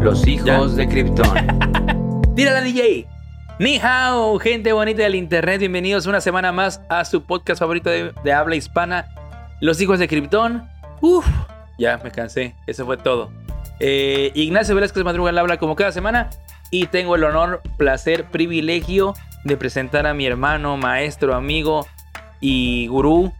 [0.00, 2.32] Los hijos de Krypton.
[2.34, 3.06] ¡Tírala, DJ!
[3.58, 5.58] Ni hao, gente bonita del internet.
[5.58, 9.08] Bienvenidos una semana más a su podcast favorito de, de habla hispana,
[9.60, 10.66] Los hijos de Krypton.
[11.02, 11.26] Uf,
[11.78, 12.54] ya me cansé.
[12.66, 13.30] Eso fue todo.
[13.78, 16.30] Eh, Ignacio Velázquez Madruga habla como cada semana.
[16.70, 19.12] Y tengo el honor, placer, privilegio
[19.44, 21.86] de presentar a mi hermano, maestro, amigo
[22.40, 23.34] y gurú,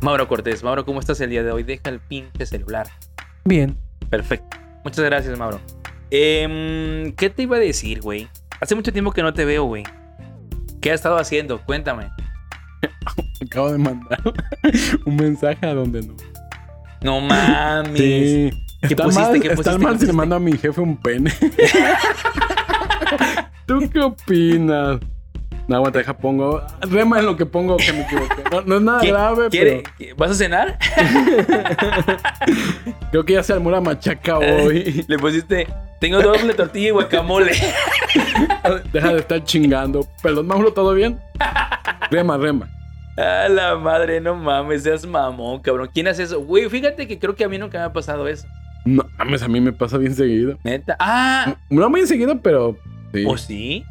[0.00, 0.64] Mauro Cortés.
[0.64, 1.62] Mauro, ¿cómo estás el día de hoy?
[1.62, 2.88] Deja el pinche celular.
[3.44, 3.76] Bien.
[4.08, 4.56] Perfecto.
[4.84, 5.60] Muchas gracias, Mauro.
[6.10, 8.28] Em, ¿Qué te iba a decir, güey?
[8.60, 9.84] Hace mucho tiempo que no te veo, güey.
[10.80, 11.60] ¿Qué has estado haciendo?
[11.64, 12.10] Cuéntame.
[13.44, 14.20] Acabo de mandar
[15.06, 16.14] un mensaje a donde no.
[17.02, 17.98] No mames.
[17.98, 18.50] Sí.
[18.80, 19.22] ¿Qué está pusiste?
[19.30, 19.78] mal, ¿Qué está pusiste?
[19.78, 21.30] mal ¿Qué si le mando a mi jefe un pene.
[23.66, 25.00] ¿Tú qué opinas?
[25.70, 26.60] No, aguanta, deja, pongo.
[26.80, 28.42] Rema en lo que pongo que me equivoqué.
[28.50, 29.82] No, no es nada ¿Qué- grave, quiere-
[30.16, 30.76] ¿Vas a cenar?
[30.96, 32.18] pero
[33.12, 35.04] creo que ya se armó la machaca hoy.
[35.08, 35.68] Le pusiste.
[36.00, 37.52] Tengo doble tortilla y guacamole.
[38.92, 40.04] Deja de estar chingando.
[40.20, 41.20] Perdón, Mauro, ¿todo bien?
[42.10, 42.68] Rema, rema.
[43.16, 45.88] A la madre, no mames, seas mamón, cabrón.
[45.94, 46.40] ¿Quién hace eso?
[46.40, 48.48] Güey, fíjate que creo que a mí nunca me ha pasado eso.
[48.84, 50.58] No, mames, a mí me pasa bien seguido.
[50.64, 50.96] Neta.
[50.98, 52.76] Ah, No muy seguido, pero
[53.12, 53.24] sí.
[53.24, 53.84] ¿o sí?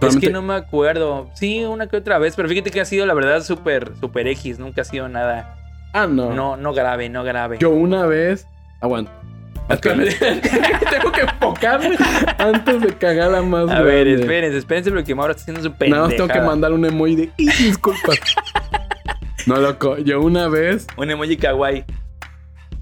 [0.00, 1.28] Es que no me acuerdo.
[1.34, 4.58] Sí, una que otra vez, pero fíjate que ha sido la verdad súper, súper X.
[4.58, 5.54] Nunca ha sido nada.
[5.94, 6.32] Ah, no.
[6.34, 7.56] No, no grave, no grave.
[7.60, 8.46] Yo una vez.
[8.80, 9.10] Aguanta.
[9.80, 11.96] Tengo que enfocarme
[12.38, 16.06] antes de cagar la más A ver, espérense, espérense porque Mauro está haciendo su pendejada.
[16.06, 18.12] más tengo que mandar un emoji de "Y, disculpa.
[19.46, 19.98] no, loco.
[19.98, 21.84] Yo una vez Un emoji kawaii.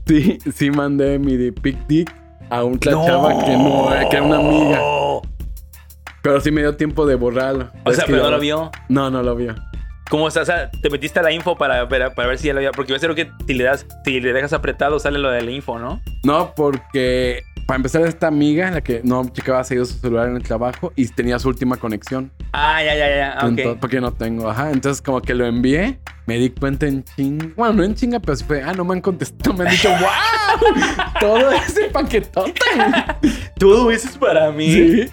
[0.06, 2.14] sí, sí mandé mi de pic dick
[2.50, 3.06] a una No.
[3.06, 4.78] chava que no, que era una amiga.
[6.24, 7.68] Pero sí me dio tiempo de borrarlo.
[7.84, 8.70] O sea, pero no lo vio.
[8.88, 9.54] No, no lo vio.
[10.08, 10.44] ¿Cómo estás?
[10.44, 12.72] O sea, te metiste a la info para, para, para ver si ya lo había.
[12.72, 15.50] Porque yo creo que si le das, si le dejas apretado, sale lo de la
[15.50, 16.00] info, ¿no?
[16.22, 20.42] No, porque para empezar esta amiga, la que no checaba seguido su celular en el
[20.42, 22.30] trabajo y tenía su última conexión.
[22.52, 23.30] Ah, ya, ya, ya.
[23.32, 23.78] ah, Entonces, Ok.
[23.80, 24.70] porque no tengo, ajá.
[24.70, 27.54] Entonces, como que lo envié, me di cuenta en ching.
[27.56, 29.54] Bueno, no en chinga, pero sí fue, ah, no me han contestado.
[29.58, 30.68] Me han dicho, wow,
[31.20, 32.54] todo ese paquetote.
[33.58, 34.72] Todo eso es para mí.
[34.72, 35.08] Sí.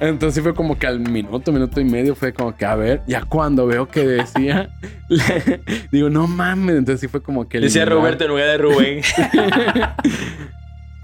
[0.00, 3.22] Entonces, fue como que al minuto, minuto y medio, fue como que, a ver, ya
[3.22, 4.68] cuando veo que decía,
[5.08, 6.76] le- digo, no mames.
[6.76, 7.60] Entonces, sí fue como que.
[7.60, 7.84] Decía.
[7.84, 9.00] Roberto en lugar de Rubén.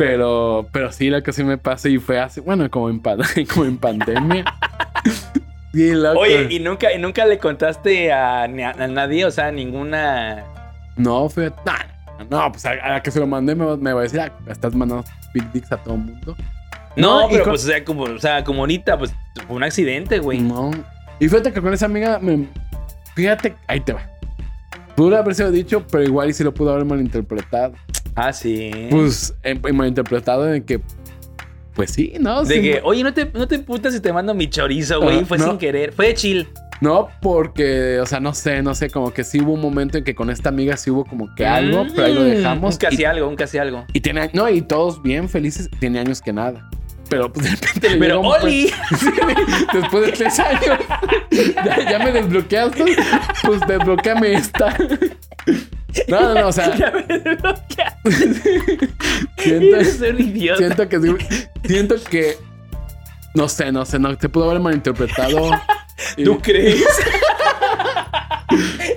[0.07, 3.01] Pero, pero sí, la que sí me pasó y fue así, bueno, como en,
[3.55, 4.45] como en pandemia.
[5.75, 6.21] Sí, loco.
[6.21, 9.25] Oye, ¿y nunca, y nunca le contaste a, ni a- a nadie?
[9.25, 10.45] O sea, ninguna.
[10.99, 11.51] No, fue.
[11.65, 11.73] No,
[12.29, 14.31] no, pues a, a la que se lo mandé me, me va a decir, ah,
[14.49, 15.03] estás mandando
[15.33, 16.37] big dicks a todo el mundo.
[16.95, 19.15] No, No, pero con- pues, o sea, como, o sea, como ahorita, pues
[19.47, 20.41] fue un accidente, güey.
[20.41, 20.73] No.
[21.19, 22.47] Y fíjate que con esa amiga, me,
[23.15, 24.03] fíjate, ahí te va.
[24.95, 27.73] Pudo haber sido dicho, pero igual y si lo pudo haber malinterpretado.
[28.15, 28.71] Ah, sí.
[28.91, 30.81] Pues, en, en malinterpretado de que,
[31.75, 32.45] pues sí, ¿no?
[32.45, 35.21] de Sí, que, oye, no te, no te putas si te mando mi chorizo, güey.
[35.21, 35.47] Ah, fue no.
[35.47, 35.93] sin querer.
[35.93, 36.49] Fue de chill.
[36.83, 40.05] No, porque, o sea, no sé, no sé, como que sí hubo un momento en
[40.05, 42.75] que con esta amiga sí hubo como que algo, pero ahí lo Mm, dejamos.
[42.75, 43.85] Un casi y, algo, un casi algo.
[43.93, 46.69] y tiene, no, y todos bien felices, tiene años que nada.
[47.09, 48.69] Pero pues de repente Pero, Oli.
[48.99, 49.11] Sí,
[49.73, 50.79] después de tres años,
[51.65, 52.85] ya, ya me desbloqueaste,
[53.45, 54.77] pues desbloqueame esta.
[56.09, 57.05] No, no, no, o sea, Ya me
[59.39, 60.59] siento, Eres un idiota.
[60.59, 61.17] siento que
[61.65, 62.37] siento que
[63.35, 65.51] no sé, no sé, no te pudo haber malinterpretado.
[66.17, 66.85] y- ¿Tú crees?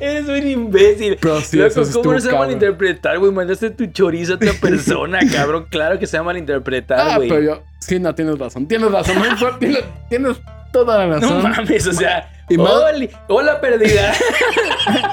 [0.01, 1.17] Eres un imbécil.
[1.21, 3.31] Pero sí, Loco, eso ¿cómo no se va a malinterpretar, güey?
[3.31, 5.67] Mandaste tu chorizo a otra persona, cabrón.
[5.69, 7.29] Claro que se va a malinterpretar, Ah, güey.
[7.29, 10.37] pero yo, sí, no, tienes razón, tienes razón, no tienes, tienes
[10.73, 11.43] toda la no razón.
[11.43, 12.31] mames, o sea.
[12.49, 14.13] Y más- Oli, hola, perdida.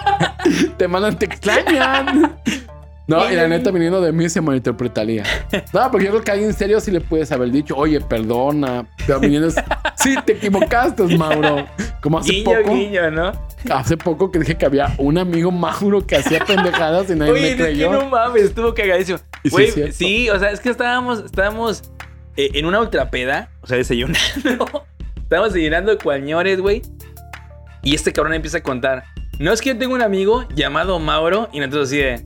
[0.76, 2.37] te mandan, te extrañan.
[3.06, 5.25] No, y la neta, viniendo de mí, se malinterpretaría.
[5.72, 8.87] No, porque yo creo que a alguien serio sí le puedes haber dicho, oye, perdona.
[9.06, 9.50] Pero viniendo,
[9.97, 11.66] sí, te equivocaste, Mauro.
[12.00, 13.32] Como hace guiño, poco, guiño, ¿no?
[13.71, 17.42] hace poco que dije que había un amigo Mauro que hacía pendejadas y nadie Oye,
[17.42, 17.92] me es que creyó.
[17.92, 19.19] no mames, estuvo cagadísimo.
[19.44, 21.82] Sí Güey, sí, o sea, es que estábamos, estábamos
[22.36, 24.18] eh, en una ultrapeda, o sea, desayunando.
[25.16, 26.83] estábamos desayunando cuañores, güey.
[27.82, 29.04] Y este cabrón empieza a contar.
[29.38, 32.24] No es que yo tengo un amigo llamado Mauro y nosotros así de.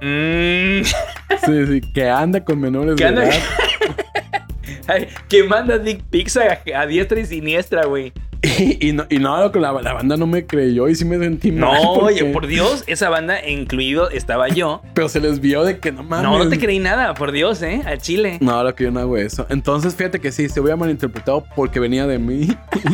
[0.00, 0.84] Mmm.
[1.46, 3.34] Sí, sí, que anda con menores de anda- edad.
[4.86, 8.12] Ay, que manda dick pics a, a diestra y siniestra, güey.
[8.42, 11.50] Y, y no, y no, la, la banda no me creyó y sí me sentí
[11.50, 11.82] No, mal.
[11.94, 14.82] porque- oye, por Dios, esa banda incluido estaba yo.
[14.94, 16.24] Pero se les vio de que no mames.
[16.30, 17.82] No, no te creí nada, por Dios, ¿eh?
[17.84, 18.38] Al chile.
[18.40, 19.46] No, lo que yo no hago eso.
[19.50, 22.48] Entonces, fíjate que sí, se hubiera malinterpretado porque venía de mí.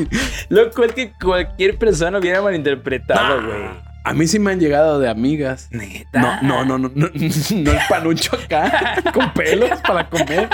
[0.49, 3.95] Loco, es que cualquier persona hubiera malinterpretado, güey.
[4.07, 5.69] A mí sí me han llegado de amigas.
[5.71, 6.41] Neta.
[6.43, 10.49] No, no, no, no, no, no el panucho acá con pelos para comer.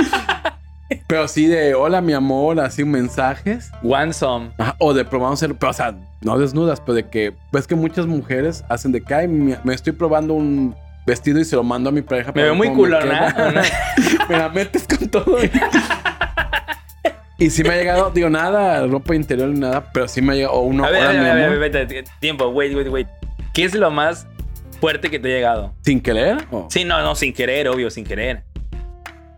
[1.07, 3.71] Pero sí de hola, mi amor, así mensajes.
[3.83, 4.51] One some.
[4.59, 7.75] Ajá, o de probando ser, pero, o sea, no desnudas, pero de que ves que
[7.75, 10.75] muchas mujeres hacen de que "Ay, me, me estoy probando un
[11.07, 12.33] vestido y se lo mando a mi pareja.
[12.35, 13.33] Me veo muy me culona.
[13.35, 13.63] queda".
[14.29, 15.37] me la metes con todo.
[17.39, 20.37] y sí me ha llegado, digo, nada, ropa interior ni nada, pero sí me ha
[20.37, 22.75] llegado, o uno, A ver, a hola, ver, mi a ver, a ver, tiempo, wait,
[22.77, 23.09] wait, wait.
[23.55, 24.27] ¿Qué es lo más
[24.81, 25.73] fuerte que te ha llegado?
[25.83, 26.39] sin querer.
[26.51, 28.45] o- Sí, no, no, sin querer, obvio, sin querer.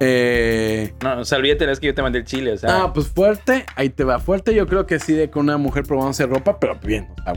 [0.04, 2.82] Eh, No, o sea, olvídate, es que yo te mandé el chile, o sea.
[2.82, 4.18] ah, pues fuerte, ahí te va.
[4.18, 7.34] Fuerte, yo creo que sí, de con una mujer probándose ropa, pero bien, o sea,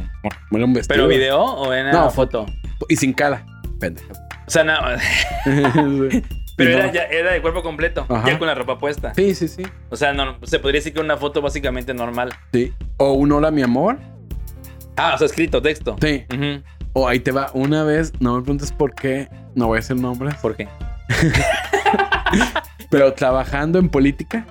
[0.50, 0.96] bueno, un vestido.
[0.96, 2.48] ¿Pero video o en No, foto?
[2.90, 3.46] Y sin cara.
[3.80, 4.08] Pendeja.
[4.48, 4.74] O sea, no.
[6.58, 6.78] Pero no.
[6.78, 8.26] era, ya- era de cuerpo completo, Ajá.
[8.30, 9.14] ya con la ropa puesta.
[9.14, 9.64] Sí, sí, sí.
[9.90, 12.32] O sea, no, se podría decir que una foto básicamente normal.
[12.54, 12.74] Sí.
[12.98, 13.98] O un hola, mi amor.
[14.96, 15.98] Ah, o sea, escrito, texto.
[16.02, 16.26] Sí.
[16.94, 17.52] O ahí te va.
[17.54, 20.70] Una vez, no me preguntes por qué, no voy a decir nombres, ¿Por qué?
[22.90, 24.46] pero trabajando en política,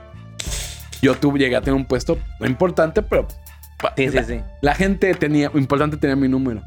[1.03, 3.27] yo tuve, llegué a tener un puesto importante, pero
[3.97, 4.41] Sí, sí, la, sí.
[4.63, 6.63] la gente tenía, importante tenía mi número.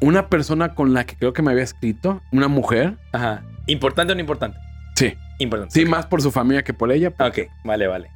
[0.00, 3.42] Una persona con la que creo que me había escrito, una mujer, Ajá.
[3.66, 4.58] ¿Importante o no importante?
[4.94, 5.72] sí, Importante.
[5.72, 7.12] sí, más por su familia que por ella.
[7.18, 8.10] Ok, vale, vale.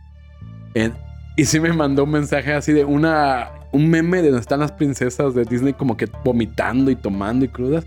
[0.75, 0.93] En-
[1.37, 4.73] y sí me mandó un mensaje así de una un meme de donde están las
[4.73, 7.87] princesas de Disney como que vomitando y tomando y crudas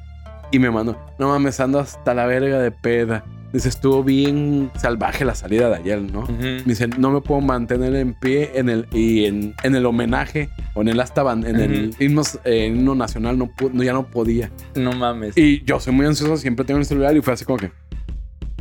[0.51, 3.23] y me mandó, "No mames, ando hasta la verga de peda."
[3.55, 6.33] Dice, "Estuvo bien salvaje la salida de ayer, ¿no?" Ujú.
[6.39, 10.49] Me dice, "No me puedo mantener en pie en el y en, en el homenaje
[10.73, 13.49] o en el hasta ban- en el himno, eh, himno nacional no,
[13.83, 15.37] ya no podía." No mames.
[15.37, 17.71] Y yo soy muy ansioso, siempre tengo el celular y fue así como que,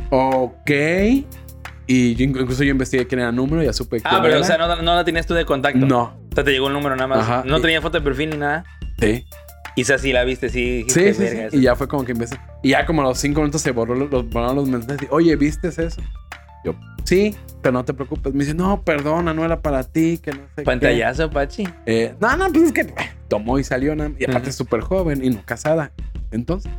[0.09, 0.71] ok.
[1.87, 4.41] Y yo incluso yo investigué quién era el número, ya supe quién Ah, pero era.
[4.41, 5.85] o sea, no, no la tenías tú de contacto.
[5.85, 6.01] no,
[6.31, 7.19] O sea, te llegó el número nada más.
[7.19, 7.43] Ajá.
[7.45, 8.63] No Y- tenía foto de perfil ni nada.
[8.99, 9.25] sí.
[9.75, 10.85] Y esa sí la viste, sí.
[10.87, 11.19] Sí, sí, sí.
[11.23, 12.37] "Verga, Y ya fue como que empecé.
[12.63, 15.03] Y ya como a los cinco minutos se borró los, borraron los mensajes.
[15.03, 16.01] y, Oye, ¿viste eso?
[16.63, 16.73] Yo,
[17.03, 18.33] sí, pero no te preocupes.
[18.33, 20.63] Me dice, no, perdona, no era para ti, que no sé qué.
[20.63, 21.67] Pantallazo, Pachi.
[21.85, 22.87] Eh, no, no, pues es que
[23.27, 23.93] tomó y salió.
[24.17, 25.91] Y aparte es súper joven y no casada.
[26.31, 26.71] Entonces.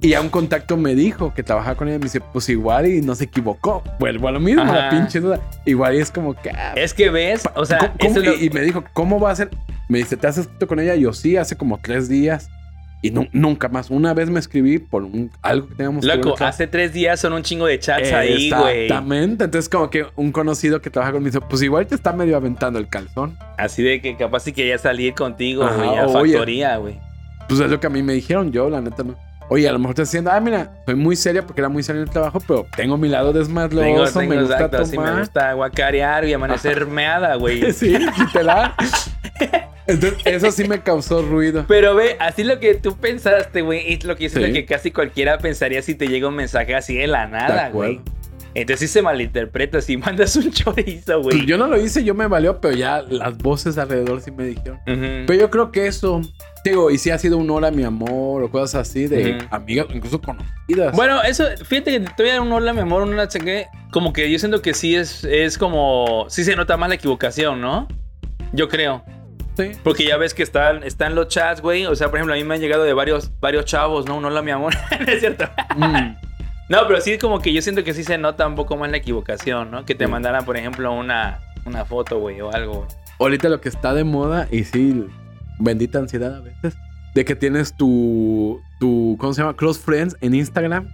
[0.00, 1.98] Y ya un contacto me dijo que trabajaba con ella.
[1.98, 3.82] Me dice, pues igual y no se equivocó.
[4.00, 4.90] Vuelvo a lo mismo, la Ajá.
[4.90, 5.40] pinche duda.
[5.64, 6.50] Igual y es como que.
[6.50, 9.36] ah, Es que ves, o sea, ¿Cómo- lo- y, y me dijo, ¿cómo va a
[9.36, 9.50] ser?
[9.88, 10.94] Me dice, ¿te has escrito con ella?
[10.94, 12.48] Yo sí, hace como tres días.
[13.04, 13.90] Y nu- nunca más.
[13.90, 16.44] Una vez me escribí por un- algo que teníamos que Loco, ver.
[16.44, 18.82] hace tres días son un chingo de chats ahí, güey.
[18.84, 19.42] Exactamente.
[19.44, 22.78] Entonces, como que un conocido que trabaja conmigo dice, pues igual te está medio aventando
[22.78, 23.36] el calzón.
[23.58, 26.32] Así de que capaz sí quería salir contigo, güey, a oye.
[26.34, 27.00] factoría, güey.
[27.48, 28.52] Pues es lo que a mí me dijeron.
[28.52, 29.16] Yo, la neta, no.
[29.48, 32.02] Oye, a lo mejor te diciendo, ah, mira, soy muy seria porque era muy seria
[32.02, 35.12] en el trabajo, pero tengo mi lado desmadroso, Tengo, tengo, me gusta exacto, sí tomar.
[35.14, 37.72] me gusta guacarear y amanecer meada, güey.
[37.72, 38.72] sí, literal.
[39.86, 41.64] Entonces, eso sí me causó ruido.
[41.68, 44.52] Pero ve, así lo que tú pensaste, güey, es lo que siento Sí.
[44.52, 48.00] que casi cualquiera pensaría si te llega un mensaje así de la nada, güey.
[48.54, 51.38] Entonces sí se malinterpreta si mandas un chorizo, güey.
[51.38, 54.44] Pues yo no lo hice, yo me valió, pero ya las voces alrededor sí me
[54.44, 54.78] dijeron.
[54.84, 56.20] Pero yo creo que eso,
[56.62, 59.46] digo, y si ha sido un hola, mi amor, o cosas así de Ujú.
[59.50, 60.94] amigas, incluso conocidas.
[60.94, 63.66] Bueno, eso, fíjate que te voy a dar un hola, mi amor, una cheque.
[63.90, 66.26] Como que yo siento que sí es, es como.
[66.28, 67.88] Sí se nota más la equivocación, ¿no?
[68.52, 69.02] Yo creo.
[69.56, 69.72] Sí.
[69.82, 71.86] Porque ya ves que están, están los chats, güey.
[71.86, 74.16] O sea, por ejemplo, a mí me han llegado de varios, varios chavos, ¿no?
[74.16, 74.74] Un hola, mi amor.
[75.00, 75.44] no es cierto.
[75.76, 76.14] Mm.
[76.68, 78.96] No, pero sí como que yo siento que sí se nota un poco más la
[78.96, 79.84] equivocación, ¿no?
[79.84, 80.10] Que te Sí.
[80.10, 82.88] mandaran, por ejemplo, una, una foto, güey, o algo, güey.
[83.18, 85.04] Ahorita lo que está de moda, y sí,
[85.58, 86.74] bendita ansiedad a veces,
[87.14, 89.54] de que tienes tu, tu, ¿cómo se llama?
[89.54, 90.88] Close Friends en Instagram.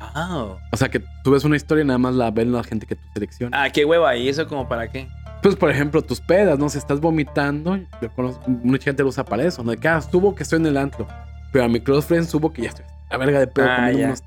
[0.00, 2.86] Ah, O sea, que tú ves una historia y nada más la ven la gente
[2.86, 3.60] que tú seleccionas.
[3.62, 4.16] ah, qué hueva.
[4.16, 5.06] ¿Y eso como para qué?
[5.42, 6.68] Pues, por ejemplo, tus pedas, ¿no?
[6.68, 9.70] Si estás vomitando, yo conozco, mucha gente lo usa para eso, ¿no?
[9.70, 11.06] De que, ah, subo que estoy en el antro.
[11.52, 14.04] Pero a mi close friend subo que ya estoy a verga de pedo Ah, comiendo
[14.06, 14.22] unos.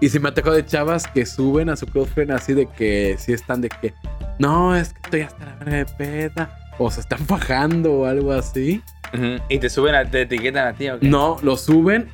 [0.00, 3.16] Y si me tocado de chavas que suben a su close friend así de que
[3.18, 3.94] sí están de que,
[4.38, 6.58] no, es que estoy hasta la verga de peda.
[6.78, 8.82] O se están fajando o algo así.
[9.14, 9.42] Ujú.
[9.48, 11.08] Y te suben, a, te etiquetan a ti, ¿o qué?
[11.08, 12.08] No, lo suben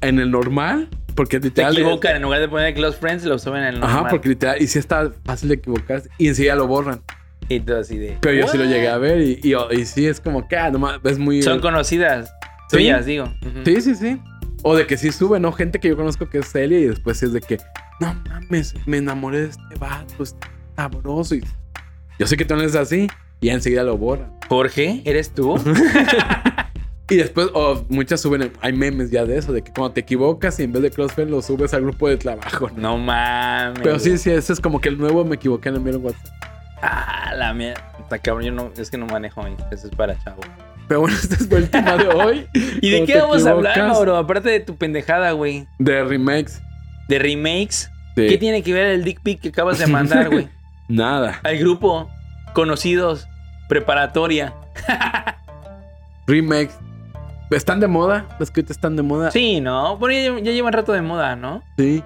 [0.00, 0.88] en el normal.
[1.14, 1.72] Porque Te literal.
[1.76, 4.10] equivocan, en lugar de poner close friends, lo suben en el Ajá, normal.
[4.10, 4.60] porque literal.
[4.62, 6.08] Y sí está fácil de equivocarse.
[6.18, 7.02] Y enseguida lo borran.
[7.50, 8.16] Y todo así de...
[8.20, 9.20] Pero yo sí lo llegué a ver.
[9.20, 11.42] Y, y, y sí es como que, ah, nomás es muy.
[11.42, 12.32] Son conocidas.
[12.70, 12.76] Sí.
[12.76, 13.24] Tuyas, digo.
[13.64, 14.20] Sí, sí, sí.
[14.62, 15.50] O de que sí sube, ¿no?
[15.50, 17.58] Gente que yo conozco que es Celia y después sí es de que,
[17.98, 21.34] no mames, me enamoré de este vato, está sabroso.
[21.34, 21.42] Y
[22.20, 23.08] yo sé que tú no eres así.
[23.40, 24.32] Y enseguida lo borran.
[24.48, 25.58] Jorge, ¿eres tú?
[27.10, 30.60] Y después, o muchas suben, hay memes ya de eso, de que cuando te equivocas
[30.60, 32.70] y en vez de CrossFit lo subes al grupo de trabajo.
[32.76, 32.96] ¿no?
[32.96, 33.80] no mames.
[33.82, 36.49] Pero sí, sí, ese es como que el nuevo me equivoqué en enviar un WhatsApp.
[36.82, 37.82] Ah, la mierda.
[38.22, 40.40] Cabrón, yo no, es que no manejo eso es para chavo.
[40.88, 42.46] Pero bueno, este fue el tema de hoy.
[42.54, 44.16] ¿Y de qué vamos a hablar, Mauro?
[44.16, 45.66] Aparte de tu pendejada, güey.
[45.78, 46.60] De remakes.
[47.08, 47.90] De remakes.
[48.16, 48.26] Sí.
[48.26, 50.48] ¿Qué tiene que ver el dick pic que acabas de mandar, güey?
[50.88, 51.38] Nada.
[51.44, 52.10] Al grupo,
[52.54, 53.28] conocidos,
[53.68, 54.52] preparatoria.
[56.26, 56.76] Remakes.
[57.50, 58.26] ¿Están de moda?
[58.38, 59.30] ¿Los que están de moda?
[59.30, 59.96] Sí, ¿no?
[59.96, 61.62] Bueno, ya, ya llevan rato de moda, ¿no?
[61.76, 62.02] Sí.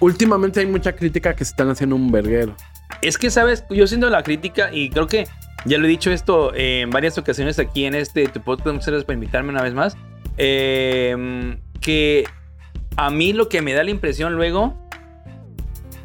[0.00, 2.56] Últimamente hay mucha crítica que se están haciendo un verguero.
[3.00, 3.64] Es que, ¿sabes?
[3.70, 5.26] Yo siento la crítica y creo que
[5.64, 8.74] ya lo he dicho esto en varias ocasiones aquí en este tu podcast.
[8.74, 9.96] Muchas gracias por invitarme una vez más.
[10.38, 12.24] Eh, que
[12.96, 14.78] a mí lo que me da la impresión luego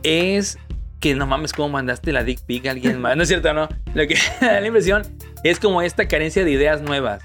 [0.03, 0.58] es
[1.00, 3.15] que no mames, cómo mandaste la dick pic a alguien más.
[3.15, 3.67] No es cierto, no.
[3.94, 5.03] Lo que me da la impresión
[5.44, 7.22] es como esta carencia de ideas nuevas.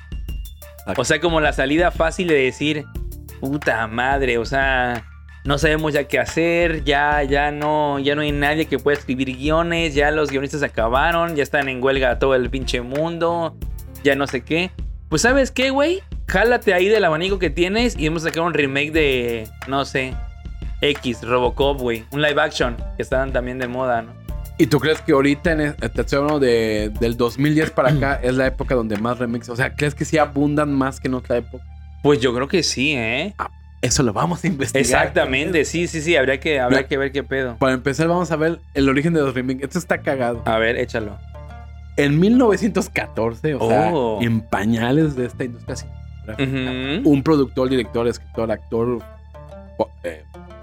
[0.97, 2.85] O sea, como la salida fácil de decir,
[3.41, 5.05] puta madre, o sea,
[5.45, 9.37] no sabemos ya qué hacer, ya, ya no, ya no hay nadie que pueda escribir
[9.37, 13.57] guiones, ya los guionistas acabaron, ya están en huelga todo el pinche mundo,
[14.05, 14.71] ya no sé qué.
[15.09, 18.55] Pues sabes qué, güey, jálate ahí del abanico que tienes y vamos a sacar un
[18.55, 20.15] remake de, no sé,
[20.81, 24.23] X, Robocop, güey, un live action que estaban también de moda, ¿no?
[24.59, 26.03] ¿Y tú crees que ahorita, en el, te
[26.41, 29.49] de, del 2010 para acá, es la época donde más remixes?
[29.49, 31.65] O sea, ¿crees que sí abundan más que en otra época?
[32.03, 33.35] Pues yo creo que sí, ¿eh?
[33.83, 34.81] Eso lo vamos a investigar.
[34.81, 37.57] Exactamente, sí, sí, sí, habría que, habría que ver qué pedo.
[37.59, 39.65] Para empezar, vamos a ver el origen de los remakes.
[39.65, 40.41] Esto está cagado.
[40.45, 41.19] A ver, échalo.
[41.97, 43.69] En 1914, o Oh.
[44.21, 48.99] sea, en pañales de esta industria cinematográfica, un productor, director, escritor, actor
[50.05, 50.23] eh,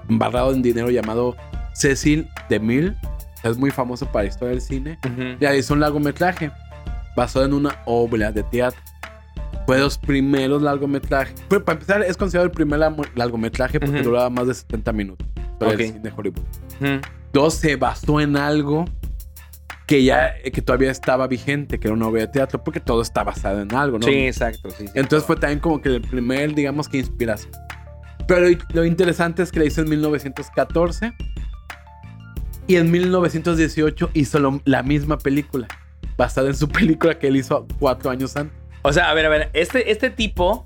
[0.10, 1.36] embarrado en dinero llamado
[1.74, 2.96] Cecil DeMille,
[3.44, 5.38] es muy famoso para la historia del cine, Ujú.
[5.40, 6.52] ya hizo un largometraje
[7.16, 8.80] basado en una obra de teatro.
[9.70, 11.36] Fue de los primeros largometrajes.
[11.48, 12.80] Pero para empezar, es considerado el primer
[13.14, 14.04] largometraje porque Ujú.
[14.10, 15.28] duraba más de 70 minutos.
[15.60, 15.80] Para Ok.
[15.82, 16.40] el cine Hollywood.
[16.82, 17.02] Ujú.
[17.34, 18.86] Dos, se basó en algo
[19.86, 23.24] que ya que todavía estaba vigente, que era una obra de teatro, porque todo está
[23.24, 24.08] basado en algo, ¿no?
[24.08, 24.92] Sí, exacto, sí, sí.
[24.96, 27.52] Entonces fue también como que el primer, digamos que inspiración.
[28.28, 31.14] Pero lo- lo interesante es que la hizo en 1914
[32.66, 35.68] y en 1918 hizo lo- la misma película,
[36.18, 38.58] basada en su película que él hizo cuatro años antes.
[38.82, 40.66] O sea, a ver, a ver, este, este tipo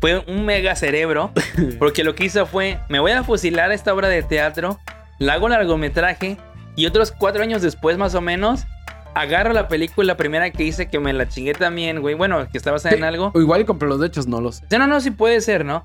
[0.00, 1.32] fue un mega cerebro,
[1.78, 4.78] porque lo que hizo fue, me voy a fusilar esta obra de teatro,
[5.18, 6.38] la hago largometraje,
[6.76, 8.66] y otros cuatro años después, más o menos,
[9.14, 12.72] agarro la película primera que hice, que me la chingué también, güey, bueno, que está
[12.72, 13.32] basada en algo.
[13.34, 14.64] O igual compré los derechos, no lo sé.
[14.70, 15.84] No, no, no, sí puede ser, ¿no?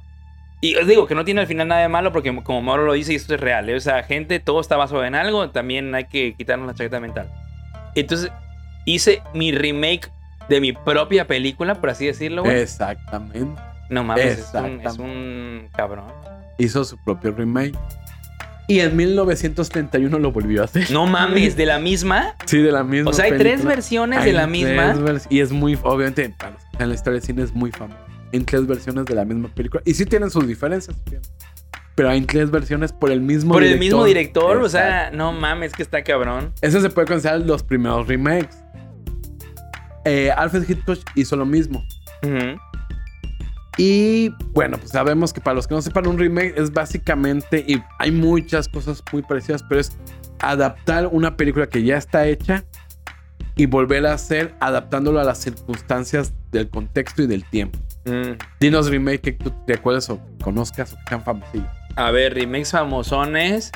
[0.62, 2.94] Y os digo que no tiene al final nada de malo porque como Mauro lo
[2.94, 3.76] dice y esto es real, ¿eh?
[3.76, 7.30] o sea, gente, todo está basado en algo, también hay que quitarnos la chaqueta mental.
[7.94, 8.32] Entonces,
[8.86, 10.10] hice mi remake
[10.50, 12.60] de mi propia película, por así decirlo, güey.
[12.60, 13.62] Exactamente.
[13.90, 14.88] no mames, es un, exactamente.
[14.88, 16.06] es un cabrón.
[16.58, 17.78] Hizo su propio remake.
[18.68, 20.90] Y en 1931 lo volvió a hacer.
[20.90, 22.36] No mames, de la misma.
[22.46, 24.96] Sí, de la misma O sea, hay tres versiones Hay de la misma.
[25.30, 26.34] y es muy, obviamente,
[26.80, 28.00] en la historia del cine es muy famoso.
[28.32, 29.84] En tres versiones de la misma película.
[29.86, 30.98] Y sí tienen sus diferencias.
[31.94, 35.72] Pero hay tres versiones por el mismo Por el mismo director, o sea, no mames,
[35.74, 36.52] que está cabrón.
[36.62, 38.65] Ese se puede considerar los primeros remakes.
[40.06, 41.84] Eh, Alfred Hitchcock hizo lo mismo.
[43.78, 47.82] Y bueno, pues sabemos que para los que no sepan, un remake es básicamente, y
[48.00, 49.92] hay muchas cosas muy parecidas, pero es
[50.40, 52.64] adaptar una película que ya está hecha
[53.58, 57.78] y volver a hacer adaptándolo a las circunstancias del contexto y del tiempo.
[58.06, 58.38] Mm.
[58.62, 61.68] Dinos remake que tú te acuerdes o conozcas o que sean famosillos.
[61.98, 63.72] A ver, remakes famosones.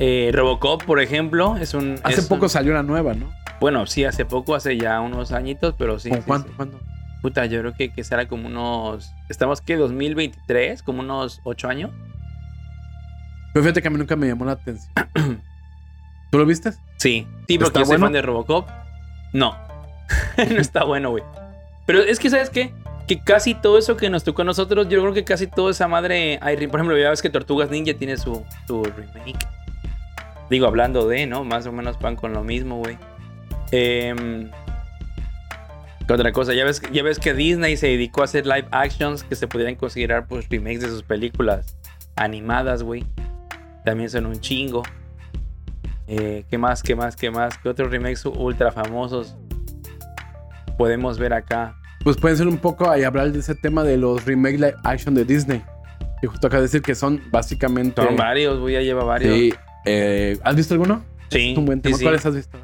[0.00, 1.98] Eh, Robocop, por ejemplo, es un.
[2.02, 3.30] Hace es poco un- salió una nueva, ¿no?
[3.60, 6.10] Bueno, sí, hace poco, hace ya unos añitos, pero sí.
[6.10, 6.48] ¿Con sí, cuánto?
[6.48, 6.54] sí.
[6.56, 6.80] cuándo?
[7.22, 9.12] Puta, yo creo que, que será como unos.
[9.28, 9.78] ¿Estamos qué?
[9.78, 10.82] ¿2023?
[10.82, 11.90] ¿Como unos 8 años?
[13.52, 14.92] Pero fíjate que a mí nunca me llamó la atención.
[16.30, 16.72] ¿Tú lo viste?
[16.98, 17.26] Sí.
[17.48, 18.06] Sí, porque ¿Está yo soy bueno?
[18.06, 18.68] fan de Robocop.
[19.32, 19.56] No.
[20.36, 21.24] no está bueno, güey.
[21.86, 22.72] Pero es que, ¿sabes qué?
[23.08, 25.88] Que casi todo eso que nos tocó a nosotros, yo creo que casi toda esa
[25.88, 26.38] madre.
[26.42, 29.46] Hay, por ejemplo, ya ves que Tortugas Ninja tiene su, su remake.
[30.50, 31.44] Digo, hablando de, ¿no?
[31.44, 32.98] Más o menos van con lo mismo, güey.
[33.70, 34.50] Em,
[36.06, 36.54] ¿Qué otra cosa?
[36.54, 39.74] Ya ves, ya ves que Disney se dedicó a hacer live actions que se pudieran
[39.74, 41.76] considerar pues remakes de sus películas
[42.16, 43.04] animadas, güey.
[43.84, 44.82] También son un chingo.
[46.06, 46.82] Eh, ¿Qué más?
[46.82, 47.14] ¿Qué más?
[47.14, 47.58] ¿Qué más?
[47.58, 49.36] ¿Qué otros remakes ultra famosos
[50.78, 51.76] podemos ver acá?
[52.04, 55.14] Pues pueden ser un poco ahí hablar de ese tema de los remake live action
[55.14, 55.62] de Disney.
[56.22, 58.02] Y justo acá decir que son básicamente.
[58.02, 59.34] Son varios, güey, ya lleva varios.
[59.34, 59.52] Sí.
[59.84, 61.04] eh, ¿Has visto alguno?
[61.30, 61.98] Sí, Es un buen sí, tema.
[61.98, 62.04] sí.
[62.04, 62.58] ¿Cuáles has visto?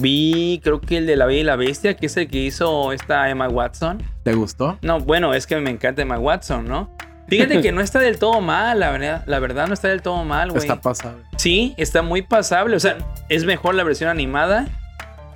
[0.00, 2.92] Vi, creo que el de La Bella y la Bestia, que es el que hizo
[2.92, 4.02] esta Emma Watson.
[4.22, 4.78] ¿Te gustó?
[4.82, 6.96] No, bueno, es que me encanta Emma Watson, ¿no?
[7.28, 9.22] Fíjate que no está del todo mal, la verdad.
[9.26, 10.62] La verdad no está del todo mal, güey.
[10.62, 11.22] Está pasable.
[11.36, 12.74] Sí, está muy pasable.
[12.74, 12.96] O sea,
[13.28, 14.66] es mejor la versión animada,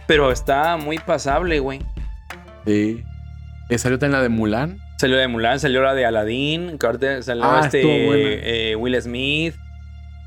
[0.08, 1.80] pero está muy pasable, güey.
[2.66, 3.04] Sí.
[3.68, 4.78] Eh, salió también la de Mulan.
[4.98, 6.78] Salió de Mulan, salió la de Aladdin,
[7.20, 9.54] salió Ah, este eh, Will Smith.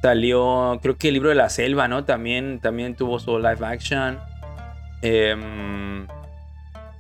[0.01, 2.06] Salió, creo que el libro de la selva, ¿no?
[2.06, 4.20] También, también tuvo su live action.
[5.01, 6.16] Em, ¿qué otra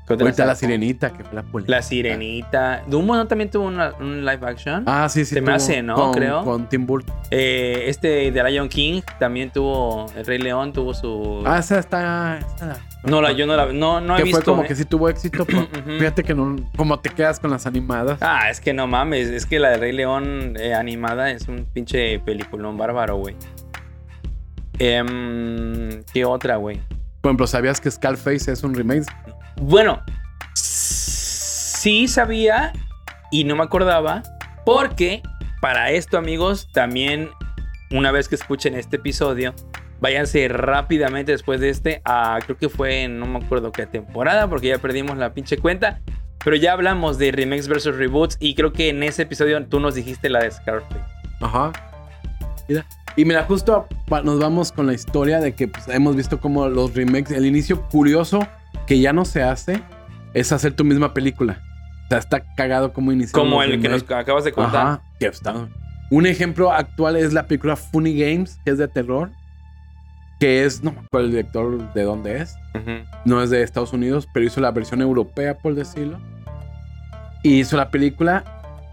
[0.09, 1.75] Ahorita la sirenita, que fue la polémica.
[1.77, 2.83] La sirenita.
[2.87, 4.83] Dumbo no también tuvo una- un live action.
[4.85, 5.35] Ah, sí, sí.
[5.35, 5.95] Se me hace, ¿no?
[5.95, 6.43] Con, Creo.
[6.45, 7.13] Con Tim Burton.
[7.29, 10.05] Eh, este de Lion King también tuvo.
[10.15, 11.43] El Rey León tuvo su.
[11.45, 12.39] Ah, esa está.
[12.39, 13.65] esa- no, la, yo no la.
[13.73, 14.37] No, no he que visto.
[14.41, 14.67] fue como ¿eh?
[14.67, 15.67] que sí tuvo éxito, pero
[15.99, 16.55] fíjate que no.
[16.77, 18.17] Como te quedas con las animadas.
[18.21, 19.27] Ah, es que no mames.
[19.27, 23.35] Es que la de Rey León eh, animada es un pinche peliculón bárbaro, güey.
[24.79, 26.79] Em, ¿Qué otra, güey?
[27.21, 29.05] Por ejemplo, ¿sabías que Scarface es un remake?
[29.61, 30.01] Bueno,
[30.53, 32.73] sí sabía
[33.31, 34.23] y no me acordaba
[34.65, 35.21] porque
[35.61, 37.29] para esto, amigos, también
[37.91, 39.53] una vez que escuchen este episodio,
[39.99, 44.67] váyanse rápidamente después de este a creo que fue no me acuerdo qué temporada porque
[44.67, 46.01] ya perdimos la pinche cuenta,
[46.43, 49.95] pero ya hablamos de remakes versus reboots y creo que en ese episodio tú nos
[49.95, 51.01] dijiste la de Scarface.
[51.41, 51.71] Ajá.
[52.67, 52.85] Mira.
[53.15, 53.87] Y mira, justo
[54.23, 57.81] nos vamos con la historia de que pues, hemos visto como los remakes, el inicio
[57.89, 58.47] curioso
[58.85, 59.81] que ya no se hace
[60.33, 61.61] es hacer tu misma película.
[62.05, 63.37] O sea, está cagado como inició.
[63.37, 64.87] Como el que nos acabas de contar.
[64.87, 65.67] Ajá, que está.
[66.09, 69.29] Un ejemplo actual es la película Funny Games, que es de terror.
[70.39, 72.55] Que es, no me acuerdo el director de dónde es.
[73.25, 76.19] No es de Estados Unidos, pero hizo la versión europea, por decirlo.
[77.43, 78.43] Y hizo la película.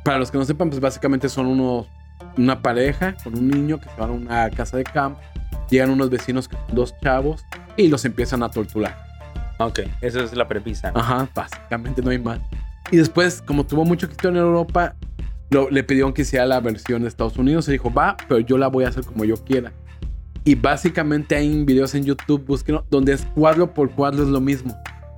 [0.04, 1.86] Para los que no sepan, pues básicamente son unos,
[2.36, 5.20] una pareja con un niño que se van a una casa de campo.
[5.70, 7.44] Llegan unos vecinos, que son dos chavos,
[7.76, 9.03] y los empiezan a torturar.
[9.58, 10.92] Ok, eso es la premisa.
[10.94, 12.40] Ajá, básicamente no hay más.
[12.90, 14.94] Y después, como tuvo mucho éxito en Europa,
[15.50, 17.64] lo- le pidieron que hiciera la versión de Estados Unidos.
[17.64, 19.72] Se dijo, va, pero yo la voy a hacer como yo quiera.
[20.44, 24.76] Y básicamente hay videos en YouTube, búsquenlo, donde es cuadro por cuadro es lo mismo.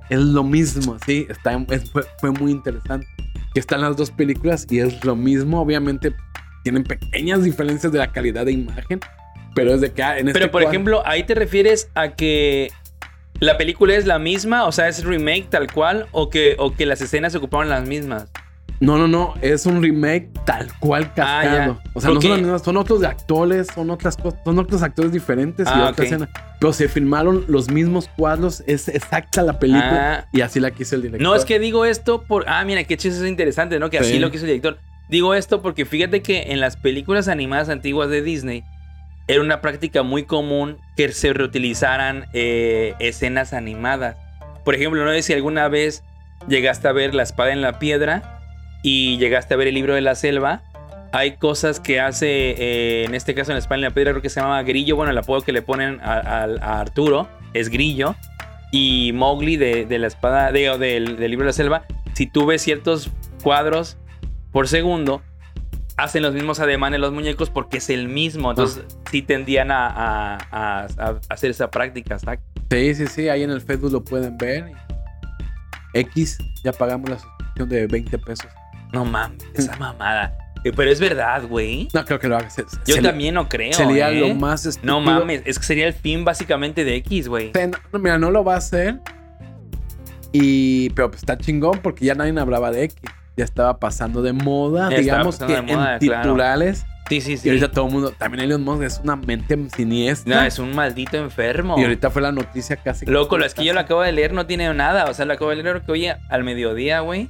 [0.09, 1.25] Es lo mismo, sí.
[1.29, 3.05] Está, es- fue, fue muy interesante.
[3.53, 5.59] Que están las dos películas y es lo mismo.
[5.59, 6.13] Obviamente
[6.63, 8.99] tienen pequeñas diferencias de la calidad de imagen.
[9.55, 12.09] Pero es de que ah, en este Pero por cuadro- ejemplo, ahí te refieres a
[12.13, 12.71] que
[13.39, 16.85] la película es la misma, o sea, es remake tal cual, o que, o que
[16.85, 18.27] las escenas se ocuparon las mismas.
[18.79, 19.33] No, no, no.
[19.41, 21.81] Es un remake tal cual Ah, cascado.
[21.93, 25.11] o sea, no son las mismas, son otros actores, son otras cosas, son otros actores
[25.11, 26.29] diferentes y Ah, otra escena.
[26.59, 30.29] Pero se filmaron los mismos cuadros, es exacta la película Ah.
[30.31, 31.23] y así la quiso el director.
[31.27, 32.45] No, es que digo esto por.
[32.47, 33.89] Ah, mira, qué chiste es interesante, ¿no?
[33.89, 34.19] Que así Sí.
[34.19, 34.77] lo quiso el director.
[35.09, 38.63] Digo esto porque fíjate que en las películas animadas antiguas de Disney
[39.27, 44.17] era una práctica muy común que se reutilizaran eh, escenas animadas.
[44.63, 46.03] Por ejemplo, no sé si alguna vez
[46.47, 48.39] llegaste a ver La espada en la piedra
[48.83, 50.61] y llegaste a ver el libro de la selva.
[51.13, 54.21] Hay cosas que hace, eh, en este caso en La espada en la piedra, creo
[54.21, 54.95] que se llama Grillo.
[54.95, 56.43] Bueno, el apodo que le ponen a,
[56.79, 58.15] Arturo es Grillo.
[58.71, 62.45] Y Mowgli de, de la espada, de- del, del libro de la selva, si tú
[62.45, 63.09] ves ciertos
[63.41, 63.97] cuadros
[64.51, 65.21] por segundo,
[65.97, 68.51] hacen los mismos ademanes los muñecos porque es el mismo.
[68.51, 72.39] Entonces, sí tendían a, a- a- a hacer esa práctica, ¿sabes?
[72.71, 74.71] Sí, sí, sí, ahí en el Facebook lo pueden ver.
[75.93, 78.47] X, ya pagamos la suscripción de 20 pesos.
[78.93, 80.37] No mames, esa mamada.
[80.63, 81.87] Eh, Pero es verdad, güey.
[81.93, 82.49] No creo que lo haga.
[82.49, 83.73] Se- Yo se- también no creo.
[83.73, 84.19] Sería ¿eh?
[84.19, 84.93] lo más estúpido.
[84.93, 87.51] No mames, es que sería el fin básicamente de X, güey.
[87.93, 88.99] No, mira, no lo va a hacer.
[90.31, 92.97] Y, pero pues está chingón porque ya nadie hablaba de X.
[93.37, 96.21] Ya estaba pasando de moda, Ya digamos que moda, en claro.
[96.23, 96.85] titulares.
[97.07, 97.47] Sí, sí, Y sí.
[97.49, 100.41] ahorita todo el mundo, también Elon Musk es una mente siniestra.
[100.41, 101.75] No, es un maldito enfermo.
[101.77, 103.05] Y ahorita fue la noticia casi.
[103.05, 105.05] Loco, lo es que yo lo acabo de leer, no tiene nada.
[105.05, 107.29] O sea, lo acabo de leer que hoy al mediodía, güey.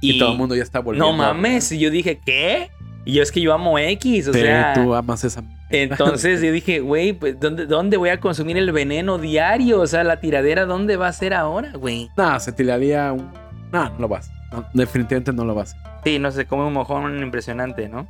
[0.00, 1.06] Y, todo el mundo ya está volviendo.
[1.10, 1.70] No mames.
[1.70, 2.70] Y yo dije, ¿qué?
[3.04, 4.72] Y yo es que yo amo X, o Sí, sea.
[4.74, 5.44] tú amas esa.
[5.70, 9.80] Entonces yo dije, güey, pues ¿dónde, ¿dónde voy a consumir el veneno diario?
[9.80, 12.08] O sea, la tiradera, ¿dónde va a ser ahora, güey?
[12.16, 13.30] No, se tiraría un.
[13.72, 14.30] No lo vas.
[14.54, 15.76] No, definitivamente no lo vas.
[16.04, 18.06] Sí, no sé, come un mojón impresionante, ¿no?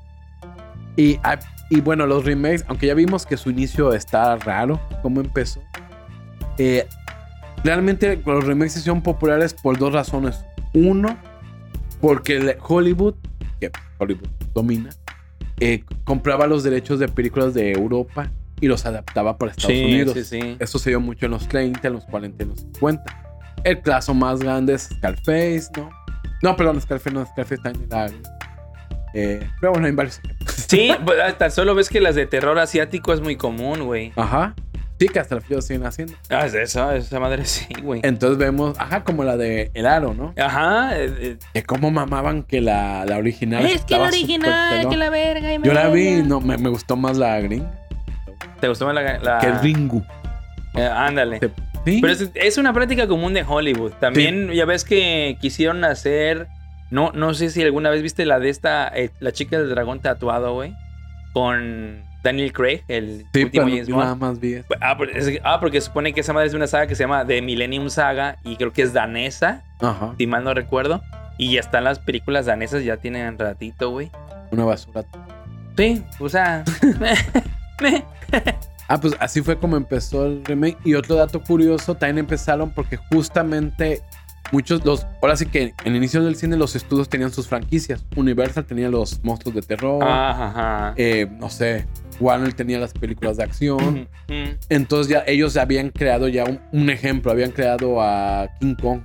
[0.96, 1.38] Y, ah,
[1.70, 5.60] y bueno, los remakes, aunque ya vimos que su inicio está raro, cómo empezó.
[6.58, 6.86] eh,
[7.64, 10.44] realmente los remakes son populares por dos razones.
[10.74, 11.16] Uno,
[12.00, 13.14] porque Hollywood,
[13.60, 14.90] que Hollywood domina,
[15.60, 18.30] eh, compraba los derechos de películas de Europa
[18.60, 20.14] y los adaptaba para Estados Unidos.
[20.14, 20.56] sí, sí.
[20.58, 23.04] Esto se dio mucho en los 30, en los 40, en los 50.
[23.64, 25.90] El caso más grande es Scarface, ¿no?
[26.42, 28.06] No, perdón, Scarface no, Scarface también era...
[29.16, 30.20] Eh, pero bueno, hay varios.
[30.68, 34.12] Sí, pues, hasta solo ves que las de terror asiático es muy común, güey.
[34.16, 34.54] Ajá.
[34.98, 36.14] Sí, que hasta el frío siguen haciendo.
[36.30, 38.00] Ah, es eso, esa madre sí, güey.
[38.04, 40.32] Entonces vemos, ajá, como la de El Aro, ¿no?
[40.38, 40.96] Ajá.
[40.98, 43.66] eh, eh, Que cómo mamaban que la, la original.
[43.66, 45.52] Es que la original, que la verga.
[45.54, 47.68] y Yo la vi, no, me, me gustó más la green
[48.60, 49.18] ¿Te gustó más la...?
[49.18, 50.02] la- que el Ringu.
[50.74, 51.38] Eh, ándale.
[51.40, 51.50] Se-
[51.84, 51.98] Sí.
[52.00, 53.92] Pero es, es una práctica común de Hollywood.
[54.00, 56.48] También ya ves que quisieron hacer.
[56.90, 58.88] No, no sé si alguna vez viste la de esta.
[58.88, 60.74] eh, la chica del dragón tatuado, güey.
[61.32, 62.02] Con.
[62.22, 64.66] Daniel Craig, el Sí, último James nada más vi eso.
[64.80, 64.96] Ah,
[65.42, 67.90] ah, porque supone que esa madre es de una saga que se llama The Millennium
[67.90, 70.14] Saga y creo que es danesa, Ajá.
[70.16, 71.02] si mal no recuerdo.
[71.36, 74.10] Y ya están las películas danesas, ya tienen ratito, güey.
[74.52, 75.04] Una basura.
[75.76, 76.64] Sí, o sea.
[78.88, 80.78] Ah, pues así fue como empezó el remake.
[80.84, 84.02] Y otro dato curioso, también empezaron porque justamente
[84.52, 88.04] muchos, los, ahora sí que en el inicio del cine los estudios tenían sus franquicias.
[88.16, 90.94] Universal tenía los monstruos de terror, Ajá, ajá.
[90.96, 91.86] eh, no sé,
[92.20, 94.08] Warner tenía las películas de acción.
[94.68, 99.00] Entonces ya ellos habían creado ya un, un ejemplo, habían creado a King Kong.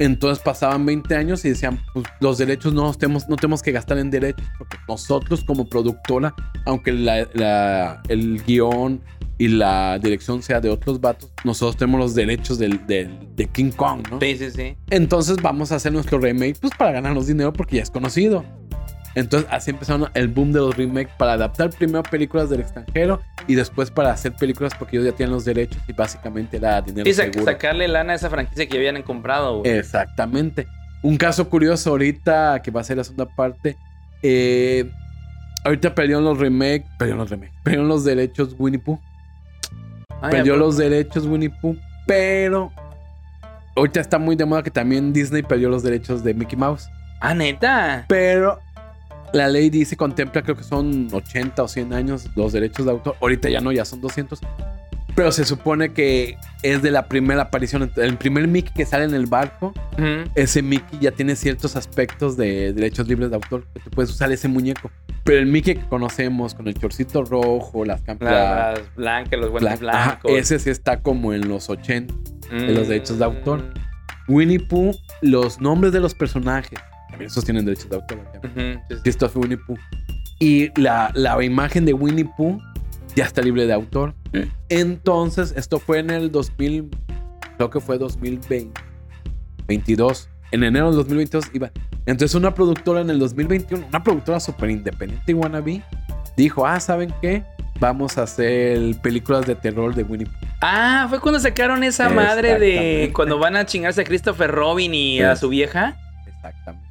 [0.00, 3.98] Entonces pasaban 20 años y decían, pues los derechos no, tenemos, no tenemos que gastar
[3.98, 6.34] en derechos, porque nosotros como productora,
[6.64, 9.00] aunque la- la- el guion
[9.36, 13.72] y la dirección sea de otros vatos, nosotros tenemos los derechos del, del- de King
[13.72, 14.18] Kong, ¿no?
[14.20, 14.74] Sí, sí, sí.
[14.88, 18.42] Entonces vamos a hacer nuestro remake pues para ganarnos dinero porque ya es conocido.
[19.14, 23.56] Entonces así empezaron el boom de los remakes para adaptar primero películas del extranjero y
[23.56, 27.12] después para hacer películas porque ellos ya tienen los derechos y básicamente era dinero Y
[27.14, 27.44] seguro.
[27.44, 29.72] sacarle lana a esa franquicia que habían comprado, güey.
[29.72, 30.66] Exactamente.
[31.02, 33.76] Un caso curioso ahorita que va a ser la segunda parte.
[34.22, 34.88] eh,
[35.64, 38.98] ahorita perdieron los remakes, perdieron los remakes, perdieron los derechos Winnie Pooh.
[40.22, 42.70] Ay, perdió ¿a los derechos Winnie Pooh, pero
[43.76, 46.88] ahorita está muy de moda que también Disney perdió los derechos de Mickey Mouse.
[47.22, 48.04] Ah, neta.
[48.08, 48.58] Pero
[49.32, 53.16] la ley dice, contempla, creo que son 80 o 100 años los derechos de autor.
[53.20, 54.40] Ahorita ya no, ya son 200.
[55.14, 57.90] Pero se supone que es de la primera aparición.
[57.96, 59.74] El primer Mickey que sale en el barco,
[60.34, 63.66] ese Mickey ya tiene ciertos aspectos de derechos libres de autor.
[63.74, 64.90] Que tú puedes usar ese muñeco.
[65.24, 69.50] Pero el Mickey que conocemos con el chorcito rojo, las La- camperas Las blancas, los
[69.50, 70.30] buenos blancos.
[70.32, 72.14] ese sí está como en los 80.
[72.50, 73.62] de los derechos de autor.
[74.28, 74.32] Mm.
[74.32, 76.78] Winnie Pooh, los nombres de los personajes.
[77.20, 78.18] También esos tienen derechos de autor.
[78.54, 78.94] sí, sí.
[79.02, 79.76] Christopher Winnie Pooh.
[80.38, 82.58] Y la, la imagen de Winnie Pooh
[83.14, 84.14] ya está libre de autor.
[84.70, 86.88] Entonces, esto fue en el 2000,
[87.56, 88.70] creo que fue 2020,
[89.68, 90.30] 22.
[90.52, 91.70] En enero del 2022 iba.
[92.06, 95.82] Entonces, una productora en el 2021, una productora súper independiente y wannabe,
[96.36, 97.44] dijo: Ah, ¿saben qué?
[97.78, 100.48] Vamos a hacer películas de terror de Winnie Pooh.
[100.62, 105.20] Ah, fue cuando sacaron esa madre de cuando van a chingarse a Christopher Robin y
[105.20, 105.96] a su vieja.
[106.26, 106.89] Exactamente.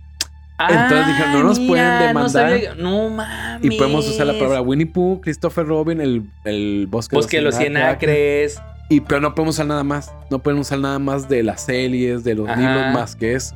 [0.62, 2.78] Ah, Entonces dijeron, no nos pueden demandar.
[2.78, 3.64] no mames.
[3.64, 7.56] Y podemos usar la palabra Winnie Pooh, Christopher Robin, el, el bosque, Bosque de los
[7.56, 8.62] cien acres.
[8.90, 10.12] Y pero no podemos usar nada más.
[10.30, 12.60] No pueden usar nada más de las series, de los Ajá.
[12.60, 13.56] libros más que eso.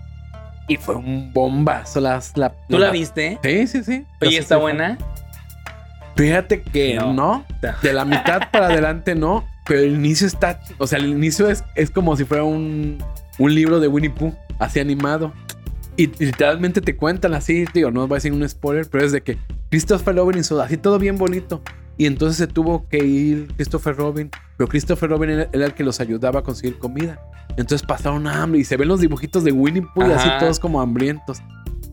[0.69, 1.99] Y fue un bombazo.
[1.99, 3.37] Las, la, ¿Tú la viste?
[3.43, 4.05] Sí, sí, sí.
[4.21, 4.97] Sí ¿está buena?
[6.15, 7.13] Fíjate que No.
[7.13, 7.45] no.
[7.81, 9.43] De la mitad para adelante no.
[9.65, 10.59] Pero el inicio está.
[10.77, 13.03] O sea, el inicio es, es como si fuera un,
[13.39, 15.33] un libro de Winnie Pooh, así animado.
[15.95, 19.21] Y literalmente te cuentan así, digo, no voy a decir un spoiler, pero es de
[19.21, 19.37] que
[19.69, 21.61] Christopher Robin hizo así todo bien bonito.
[21.97, 25.83] Y entonces se tuvo que ir Christopher Robin, pero Christopher Robin era, era el que
[25.83, 27.19] los ayudaba a conseguir comida.
[27.57, 31.41] Entonces pasaron hambre y se ven los dibujitos de Winnie Pooh así todos como hambrientos.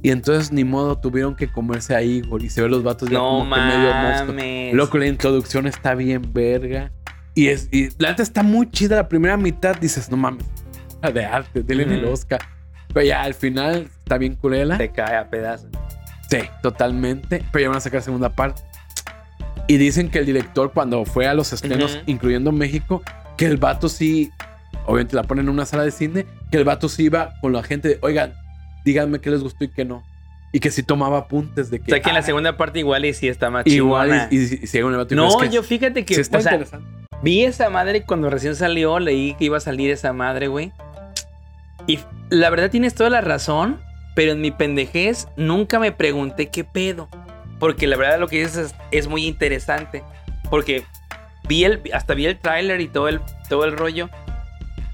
[0.03, 3.19] Y entonces ni modo tuvieron que comerse a Igor y se ven los vatos ya
[3.19, 4.75] No como que medio mames.
[4.75, 6.91] Loco, la introducción está bien verga.
[7.35, 8.97] Y, es, y la neta está muy chida.
[8.97, 10.47] La primera mitad dices, no mames,
[11.13, 12.05] de arte, denle en el.
[12.07, 12.41] Oscar.
[12.93, 14.77] Pero ya al final está bien curela.
[14.77, 15.71] Se cae a pedazos.
[16.29, 17.45] Sí, totalmente.
[17.53, 18.63] Pero ya van a sacar segunda parte.
[19.69, 22.03] Y dicen que el director, cuando fue a los estrenos, Ujú.
[22.07, 23.03] incluyendo México,
[23.37, 24.31] que el vato sí,
[24.87, 27.63] obviamente la ponen en una sala de cine, que el vato sí iba con la
[27.63, 28.35] gente de, oigan,
[28.85, 30.03] díganme qué les gustó y qué no.
[30.53, 31.93] Y que sí tomaba apuntes de que.
[31.93, 34.29] O sea que en la ah, segunda parte igual y sí está más Igual, chingona.
[34.33, 36.41] y, y, y según el vato, No, es que yo fíjate que sí está o
[36.41, 36.89] sea, interesante.
[37.23, 40.73] vi esa madre cuando recién salió, leí que iba a salir esa madre, güey.
[41.91, 41.99] Y
[42.29, 43.81] la verdad tienes toda la razón,
[44.15, 47.09] pero en mi pendejez nunca me pregunté qué pedo.
[47.59, 50.05] Porque la verdad lo que dices es, es muy interesante.
[50.51, 50.85] Porque
[51.49, 54.09] vi el, hasta vi el tráiler y todo el, todo el rollo.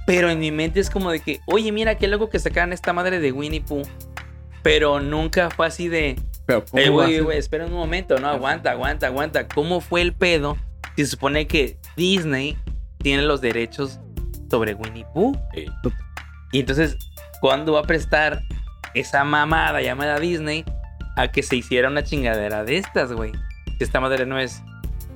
[0.06, 2.94] Pero en mi mente es como de que, oye, mira qué loco que sacaran esta
[2.94, 3.82] madre de Winnie Pooh.
[4.62, 8.70] Pero nunca fue así de, Pero, ¿cómo eh, güey, güey, espera un momento, no, aguanta,
[8.70, 9.46] aguanta, aguanta.
[9.48, 10.56] ¿Cómo fue el pedo?
[10.96, 12.56] Si se supone que Disney
[13.02, 14.00] tiene los derechos
[14.50, 15.36] sobre Winnie Pooh.
[15.52, 15.66] Eh,
[16.52, 16.96] Y entonces,
[17.40, 18.42] ¿cuándo va a prestar
[18.94, 20.64] esa mamada llamada Disney
[21.16, 23.32] a que se hiciera una chingadera de estas, güey?
[23.78, 24.62] Si esta madre no es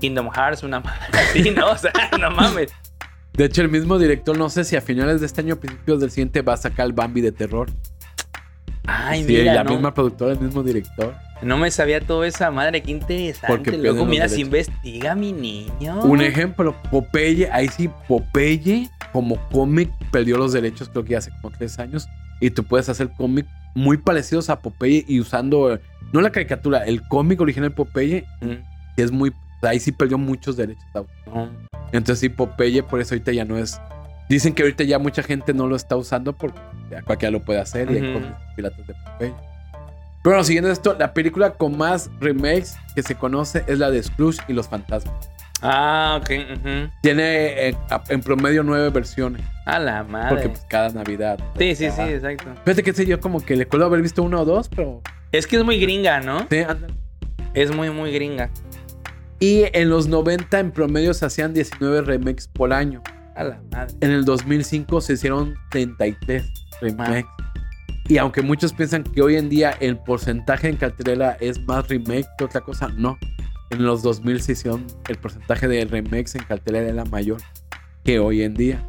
[0.00, 1.70] Kingdom Hearts, una madre así, ¿no?
[1.70, 2.72] O sea, no mames.
[3.32, 6.00] De hecho, el mismo director, no sé si a finales de este año o principios
[6.00, 7.70] del siguiente va a sacar el Bambi de terror.
[8.86, 11.14] Ay, sí, mira, la no, misma productora, el mismo director.
[11.42, 13.46] No me sabía toda esa madre, qué interesante.
[13.48, 16.00] Porque Luego, mira, investiga mi niño.
[16.02, 21.56] Un ejemplo, Popeye, ahí sí, Popeye como cómic perdió los derechos creo que hace como
[21.56, 22.06] tres años.
[22.40, 25.78] Y tú puedes hacer cómic muy parecidos a Popeye y usando,
[26.12, 28.54] no la caricatura, el cómic original de Popeye, Mm.
[28.96, 30.84] que es muy, ahí sí perdió muchos derechos.
[31.92, 33.80] Entonces, sí, Popeye, por eso ahorita ya no es.
[34.28, 36.58] Dicen que ahorita ya mucha gente no lo está usando porque
[36.90, 39.34] ya cualquiera lo puede hacer y hay cómics piratas de Popeye.
[40.22, 44.02] Pero bueno, siguiendo esto, la película con más remakes que se conoce es la de
[44.02, 45.30] Scrooge y los fantasmas.
[45.62, 46.30] Ah, ok.
[47.02, 47.76] Tiene eh,
[48.08, 49.42] en promedio nueve versiones.
[49.66, 50.28] A la madre.
[50.28, 51.38] Porque pues cada Navidad.
[51.58, 52.50] sí, sí, sí, exacto.
[52.64, 55.02] Fíjate que ese yo como que le recuerdo haber visto uno o dos, pero.
[55.32, 56.46] Es que es muy gringa, ¿no?
[56.50, 56.94] Sí, ándale.
[57.54, 58.50] Es muy, muy gringa.
[59.38, 63.02] Y en los 90 en promedio se hacían 19 remakes por año.
[63.36, 63.94] A la madre.
[64.00, 66.44] En el 2005 se hicieron 33
[66.80, 67.26] remakes.
[68.10, 72.26] Y aunque muchos piensan que hoy en día el porcentaje en cartelera es más remake
[72.36, 73.16] que otra cosa, no.
[73.70, 77.40] En los 2000 se hicieron el porcentaje de remakes en cartelera era mayor
[78.02, 78.84] que hoy en día.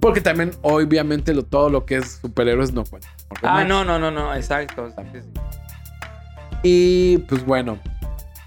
[0.00, 3.08] Porque también, obviamente, lo, todo lo que es superhéroes no cuenta.
[3.42, 4.88] Ah, no, no, no, no, exacto.
[4.88, 5.40] sí, sí, sí.
[6.62, 7.78] Y pues bueno,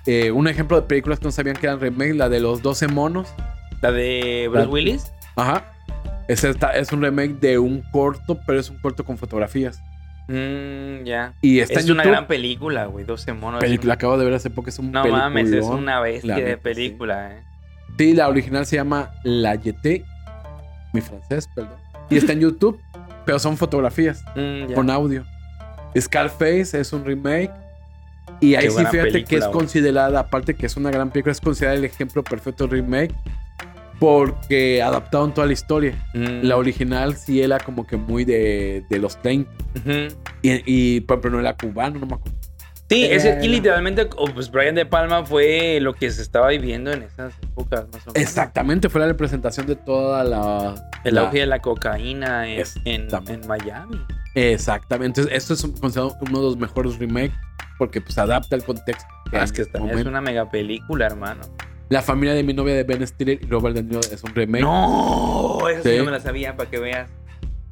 [0.07, 2.87] eh, un ejemplo de películas que no sabían que eran remakes, la de los 12
[2.87, 3.31] monos.
[3.83, 5.13] La de Bruce La- Willis.
[5.35, 5.72] Ajá.
[6.27, 9.81] Es, esta, es un remake de un corto, pero es un corto con fotografías.
[10.27, 11.33] Mm, ya.
[11.41, 12.11] Y está Es en una YouTube.
[12.13, 13.05] gran película, güey.
[13.05, 13.59] 12 monos.
[13.59, 13.95] película.
[13.95, 15.79] Acabo de ver hace poco, es un No mames, es peliculón.
[15.79, 16.63] una bestia La de neta, sí.
[16.63, 17.43] película, eh.
[17.97, 20.03] Sí, la original se llama La Yeté.
[20.93, 21.77] Mi francés, perdón.
[22.09, 22.79] Y está en YouTube,
[23.25, 25.25] pero son fotografías Mm, con audio.
[25.99, 27.51] Scarface es un remake.
[28.39, 29.53] Y ahí Qué sí, fíjate que película, es güey.
[29.53, 33.13] considerada, aparte que es una gran película, es considerada el ejemplo perfecto de remake.
[33.99, 35.93] Porque adaptaron toda la historia.
[36.13, 39.49] Mm, La original sí era como que muy de, de los 30.
[39.75, 39.91] ujú.
[40.41, 42.37] Y, y por ejemplo, no era cubano, no me acuerdo.
[42.89, 46.49] Sí, es Era- aquí literalmente, oh, pues Brian De Palma fue lo que se estaba
[46.49, 48.15] viviendo en esas épocas, más o menos.
[48.17, 50.75] Exactamente, fue la representación de toda la.
[51.03, 53.07] El la- auge de la cocaína en, en,
[53.47, 53.99] Miami.
[54.35, 55.21] Exactamente.
[55.21, 57.33] Entonces, esto es considerado uno de los mejores remakes
[57.79, 59.05] porque pues adapta el contexto.
[59.31, 61.41] Ah, es que es una mega película, hermano.
[61.93, 64.63] La familia de mi novia de Ben Stiller y Robert De Niro es un remake.
[64.63, 65.97] No, esa sí Sí.
[65.99, 67.07] no me la sabía para que veas.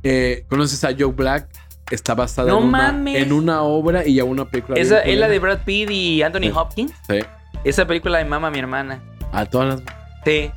[0.03, 1.47] Eh, ¿Conoces a Joe Black?
[1.89, 3.15] Está basada No en, una, mames.
[3.23, 4.79] en una obra y ya una película.
[4.79, 6.51] Esa es la de Brad Pitt y Anthony Sí.
[6.55, 6.93] Hopkins.
[7.09, 7.19] Sí.
[7.63, 9.01] Esa película de mama mi hermana.
[9.31, 9.95] A todas las.
[10.23, 10.51] Sí.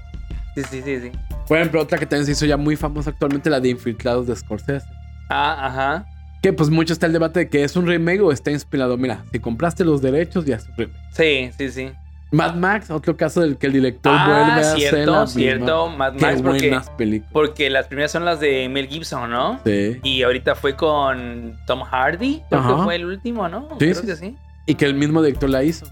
[0.55, 1.11] Sí, sí, sí, sí.
[1.49, 4.37] Por ejemplo, otra que también se hizo ya muy famosa actualmente, la de Infiltrados de
[4.37, 4.87] Scorsese.
[5.31, 6.07] Ah, ajá.
[6.43, 8.99] Que pues mucho está el debate de que es un remake o está inspirado.
[8.99, 10.99] Mira, si compraste los derechos, ya es un remake.
[11.13, 11.91] Sí, sí, sí.
[12.35, 15.89] Mad Max, otro caso del que el director Ah, vuelve a hacer cierto, la cierto.
[15.89, 15.97] misma.
[16.11, 17.33] Mad Qué Max porque, buenas películas.
[17.33, 19.61] porque las primeras son las de Mel Gibson, ¿no?
[19.65, 19.99] Sí.
[20.03, 22.43] Y ahorita fue con Tom Hardy.
[22.51, 23.69] Creo que fue el último, ¿no?
[23.73, 24.07] Sí, Creo sí.
[24.07, 24.37] que sí.
[24.67, 25.87] Y que el mismo director la hizo.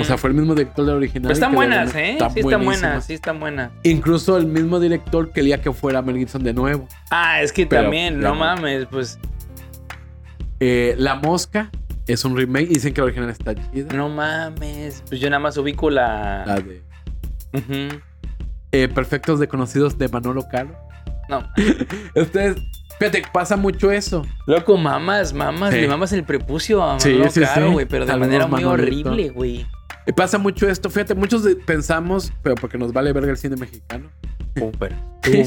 [0.00, 1.22] O sea, fue el mismo director de la original.
[1.24, 1.94] Pero están de la buenas.
[1.94, 2.12] ¿eh?
[2.12, 3.70] Está sí, están buenas, sí, están buenas.
[3.82, 6.88] Incluso el mismo director quería que fuera Mel Gibson de nuevo.
[7.10, 8.34] Ah, es que Pero también, no.
[8.34, 9.18] mames, pues,
[10.60, 11.70] Eh, la Mosca
[12.06, 12.68] es un remake.
[12.68, 13.94] Dicen que la original está chida.
[13.94, 15.02] no mames.
[15.08, 16.44] Pues yo nada más ubico la.
[16.46, 16.82] La de
[17.52, 18.00] Ujú.
[18.72, 20.76] eh, Perfectos Desconocidos de Manolo Caro.
[21.28, 21.42] No.
[22.14, 22.56] Ustedes,
[22.98, 24.24] fíjate, pasa mucho eso.
[24.46, 25.80] Loco, mamas, mamas, Sí.
[25.80, 27.72] le mamas el prepucio a Manolo sí, Caro, sí.
[27.72, 29.10] güey, pero de Saludos, manera muy Manolito.
[29.10, 29.66] horrible, güey.
[30.06, 30.88] Eh, Pasa mucho esto.
[30.90, 34.08] Fíjate, muchos pensamos, pero porque nos vale verga el cine mexicano.
[34.56, 34.94] Súper,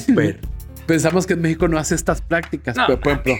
[0.05, 0.39] súper.
[0.85, 2.75] Pensamos que en México no hace estas prácticas.
[2.75, 3.33] No, pero, por ejemplo,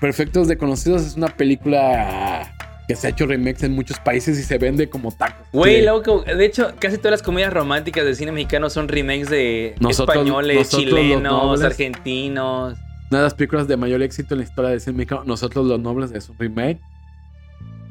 [0.00, 2.52] Perfectos Desconocidos es una película
[2.88, 5.46] que se ha hecho remakes en muchos países y se vende como tacos.
[5.52, 9.74] Güey, loco, de hecho, casi todas las comedias románticas del cine mexicano son remakes de
[9.80, 12.78] Nosotros- españoles, nosotros chilenos, argentinos.
[13.10, 15.80] Una de las películas de mayor éxito en la historia del cine mexicano, Nosotros los
[15.80, 16.80] Nobles, es un remake.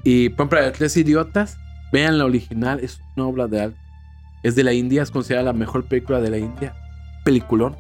[0.03, 1.57] Y por ejemplo, Tres Idiotas,
[1.91, 3.77] vean la original, es una obra de arte.
[4.43, 6.73] Es de la India, es considerada la mejor película de la India.
[7.23, 7.75] Peliculón,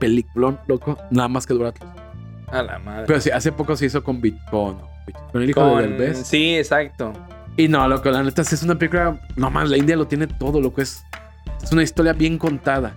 [0.00, 1.88] peliculón, loco, nada más que dura tres.
[2.48, 3.04] A la madre.
[3.06, 4.78] Pero sí, hace poco se hizo con, Bit- con,
[5.32, 6.26] con el hijo Con- de Derbez.
[6.26, 7.12] Sí, exacto.
[7.56, 9.18] Y no, loco, la neta es una película.
[9.36, 10.80] No más, la India lo tiene todo, loco.
[10.80, 11.04] Es,
[11.62, 12.94] es una historia bien contada.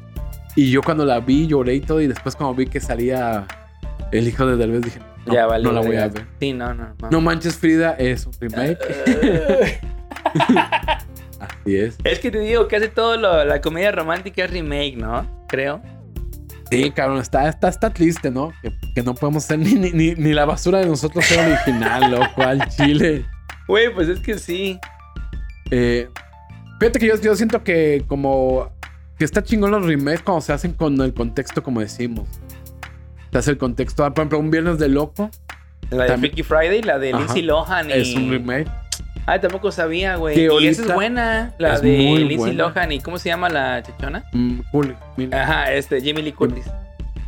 [0.56, 2.00] Y yo cuando la vi lloré y todo.
[2.02, 3.48] Y después, cuando vi que salía
[4.12, 5.64] el hijo de Derbez, dije, no, ya vale.
[5.64, 6.26] no la voy a ver.
[6.40, 6.90] Sí, no, no.
[7.02, 7.10] no.
[7.10, 8.78] No manches, Frida es un remake.
[11.40, 11.98] Así es.
[12.04, 15.26] es que te digo, casi todo lo, la comedia romántica es remake, ¿no?
[15.48, 15.82] Creo.
[16.72, 18.54] Sí, cabrón, está, está, está triste, ¿no?
[18.62, 22.42] Que, que no podemos ser ni, ni, ni, la basura de nosotros ser original, loco,
[22.42, 23.26] al chile.
[23.68, 24.80] Güey, pues es que sí.
[25.70, 26.10] Eh,
[26.80, 28.72] fíjate que yo, yo siento que como
[29.18, 32.28] que está chingón los remakes cuando se hacen con el contexto como decimos.
[33.32, 34.04] Se hace el contexto.
[34.04, 35.30] Ah, Por ejemplo, un Viernes de Loco
[35.90, 37.14] La de Freaky Friday, la de.
[37.14, 37.94] Lindsay Lohan y...
[37.94, 38.70] es un remake.
[39.26, 40.40] Ah, tampoco sabía, güey.
[40.40, 41.54] Y esa es buena.
[41.58, 42.54] La es de Lindsay.
[42.54, 44.24] Lohan y ¿cómo se llama la chachona?
[44.34, 44.60] Mm,
[45.18, 45.44] mira.
[45.44, 46.66] Ajá, este, Jamie Lee Curtis.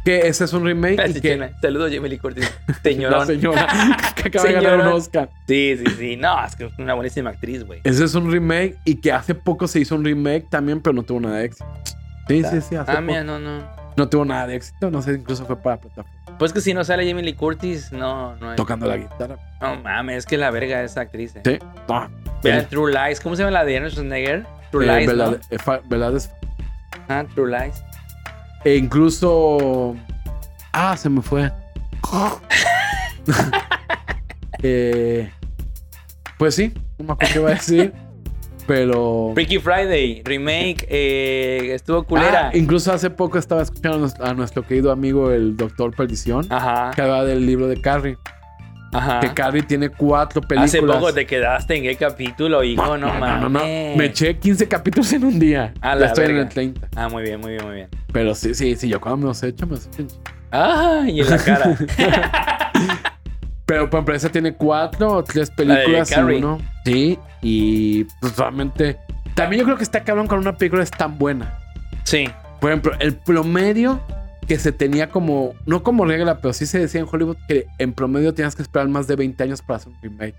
[0.04, 1.50] Que ese es un remake y que...
[1.62, 2.52] Saludos, Jamie Lee Curtis.
[2.68, 3.26] La Señorón.
[3.28, 3.68] señora
[4.16, 4.94] que acaba de ganar un.
[4.94, 5.30] Oscar.
[5.48, 6.18] Sí, sí, sí.
[6.18, 7.80] No, es que es una buenísima actriz, güey.
[7.86, 11.04] Ese es un remake y que hace poco se hizo un remake también, pero no
[11.04, 11.66] tuvo nada de éxito.
[12.28, 13.02] Sí, sí, sí, hace Ah, poco.
[13.02, 13.64] mira, no, no.
[13.96, 16.10] No tuvo nada de éxito, no sé, incluso fue para plataforma.
[16.40, 18.56] Pues que si no sale Jamie Lee Curtis, no, no hay.
[18.56, 19.38] Tocando la guitarra.
[19.62, 21.36] No mames, es que la verga esa actriz.
[21.36, 21.42] eh.
[21.46, 21.60] Sí.
[22.44, 23.20] Vean Eh, True Lies.
[23.22, 24.46] ¿Cómo se llama la de Arnold Schwarzenegger?
[24.72, 25.36] True eh, Lies, verdad- ¿no?
[25.36, 25.58] eh.
[27.08, 27.84] Ah, True Lies.
[28.66, 29.96] E incluso.
[30.74, 31.52] Ah, se me fue.
[34.66, 35.30] Eh,
[36.38, 37.94] pues sí, no me acuerdo qué iba a decir.
[38.68, 39.32] Pero.
[39.34, 42.48] Freaky Friday, remake, eh, estuvo culera.
[42.50, 46.46] Ah, incluso hace poco estaba escuchando a nuestro, querido amigo el Doctor Perdición.
[46.50, 48.18] Ajá, Que hablaba del libro de Carrie.
[48.94, 49.20] ajá.
[49.20, 50.70] Que Carrie tiene cuatro películas.
[50.76, 53.42] Hace poco te quedaste en qué capítulo, hijo, no, No, no, mames.
[53.42, 53.66] no, no.
[53.98, 55.74] Me eché 15 capítulos en un día.
[55.82, 56.88] A ya la estoy en el 30.
[56.96, 57.90] Ah, muy bien, muy bien, muy bien.
[58.12, 60.16] Pero sí, sí, sí, yo cuando me los he hecho me los he hecho.
[60.52, 61.76] Ah, y en la cara.
[63.66, 66.60] Pero por ejemplo, esa tiene cuatro o tres películas y uno.
[66.86, 68.98] Sí, y pues realmente.
[69.36, 71.58] También yo creo que está cabrón con una película es tan buena.
[72.04, 72.30] sí.
[72.60, 74.00] Por ejemplo, el promedio
[74.48, 77.92] que se tenía como, no como regla, pero sí se decía en Hollywood que en
[77.92, 80.36] promedio tenías que esperar más de 20 años para hacer un remake.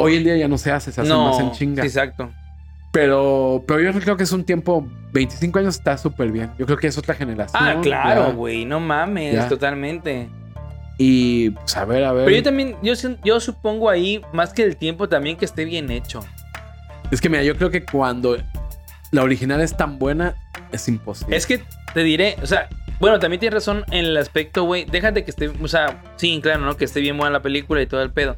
[0.00, 1.84] Hoy en día ya no se hace, se hace no, más en chinga.
[1.84, 2.28] exacto.
[2.90, 6.50] Pero, pero yo creo que es un tiempo, 25 años está súper bien.
[6.58, 7.62] Yo creo que es otra generación.
[7.64, 9.48] Ah, claro, güey, no mames, Ya.
[9.48, 10.28] totalmente.
[10.98, 12.24] Y pues a ver, a ver.
[12.26, 12.92] Pero yo también, yo,
[13.24, 16.20] yo supongo ahí, más que el tiempo, también que esté bien hecho.
[17.10, 18.36] Es que mira, yo creo que cuando
[19.10, 20.34] la original es tan buena,
[20.72, 21.36] es imposible.
[21.36, 22.68] Es que te diré, o sea,
[23.00, 24.84] bueno, también tienes razón en el aspecto, güey.
[24.84, 26.76] Déjate que esté, o sea, sí, claro, ¿no?
[26.76, 28.36] Que esté bien buena la película y todo el pedo.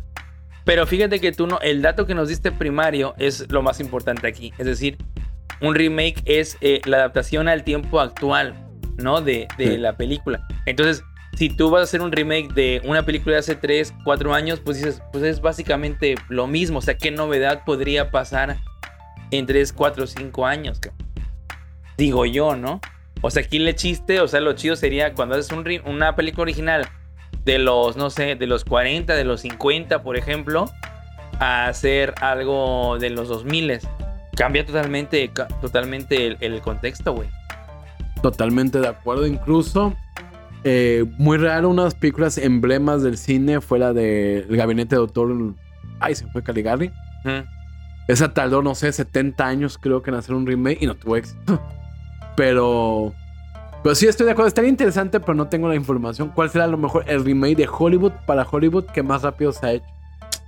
[0.64, 4.26] Pero fíjate que tú no, el dato que nos diste primario es lo más importante
[4.26, 4.52] aquí.
[4.58, 4.98] Es decir,
[5.60, 8.54] un remake es eh, la adaptación al tiempo actual,
[8.96, 9.20] ¿no?
[9.20, 9.76] De, de Sí.
[9.76, 10.44] la película.
[10.66, 11.04] Entonces,
[11.36, 14.60] si tú vas a hacer un remake de una película de hace 3, 4 años,
[14.60, 16.78] pues dices, pues es básicamente lo mismo.
[16.78, 18.56] O sea, ¿qué novedad podría pasar
[19.30, 20.80] en 3, 4, 5 años?
[21.98, 22.80] Digo yo, ¿no?
[23.20, 25.50] O sea, aquí le chiste, o sea, lo chido sería cuando haces
[25.84, 26.88] una película original
[27.44, 30.70] de los, no sé, de los 40, de los 50, por ejemplo,
[31.38, 33.80] a hacer algo de los 2000.
[34.36, 37.28] Cambia totalmente, totalmente el, el contexto, güey.
[38.22, 39.26] Totalmente de acuerdo.
[39.26, 39.94] Incluso,
[40.68, 44.96] eh, muy raro, una de las películas emblemas del cine fue la de El Gabinete
[44.96, 45.32] de Doctor.
[46.00, 46.90] Ay, se fue Caligari.
[48.08, 51.16] Esa tardó, no sé, 70 años creo que en hacer un remake y no tuvo
[51.16, 51.62] éxito.
[52.36, 53.14] Pero.
[53.84, 54.48] Pero sí estoy de acuerdo.
[54.48, 56.32] Estaría interesante, pero no tengo la información.
[56.34, 59.66] ¿Cuál será a lo mejor el remake de Hollywood para Hollywood que más rápido se
[59.66, 59.86] ha hecho?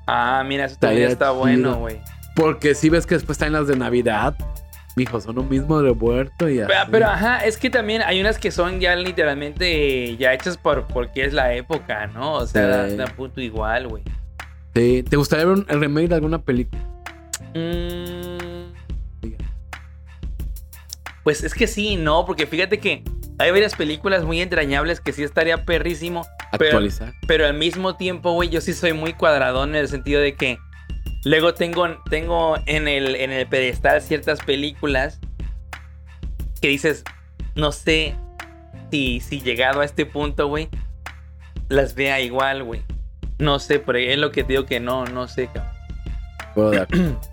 [0.09, 1.39] Ah, mira, eso también está chido.
[1.39, 2.01] bueno, güey.
[2.35, 4.35] Porque si ves que después están las de Navidad.
[4.99, 6.69] Mijo, son un mismo revuelto y así.
[6.69, 10.87] Pero, pero, ajá, es que también hay unas que son ya literalmente ya hechas por
[10.89, 12.33] porque es la época, ¿no?
[12.35, 12.97] O sea, Sí.
[12.97, 14.03] da, da punto igual, güey.
[14.75, 15.05] Sí.
[15.09, 16.83] ¿Te gustaría ver un- el remake de alguna película?
[17.55, 18.39] Mm,
[21.25, 23.03] Pues es que sí, no, porque fíjate que
[23.39, 27.13] hay varias películas muy entrañables que sí estaría perrísimo, Pero- Actualizar.
[27.27, 30.59] pero al mismo tiempo, güey, yo sí soy muy cuadradón en el sentido de que
[31.25, 35.21] luego tengo, tengo en, el, en el pedestal ciertas películas
[36.61, 37.05] que dices,
[37.55, 38.15] no sé
[38.91, 40.69] si, si llegado a este punto, güey,
[41.69, 42.83] las vea igual, güey.
[43.39, 45.49] No sé, pero es lo que te digo que no, no sé,
[46.55, 47.19] cabrón.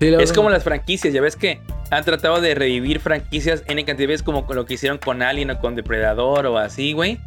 [0.00, 3.96] Sí, Es como las franquicias, ya ves que han tratado de revivir franquicias en cantidad
[3.96, 7.20] de veces como lo que hicieron con Alien o con Depredador o así, güey.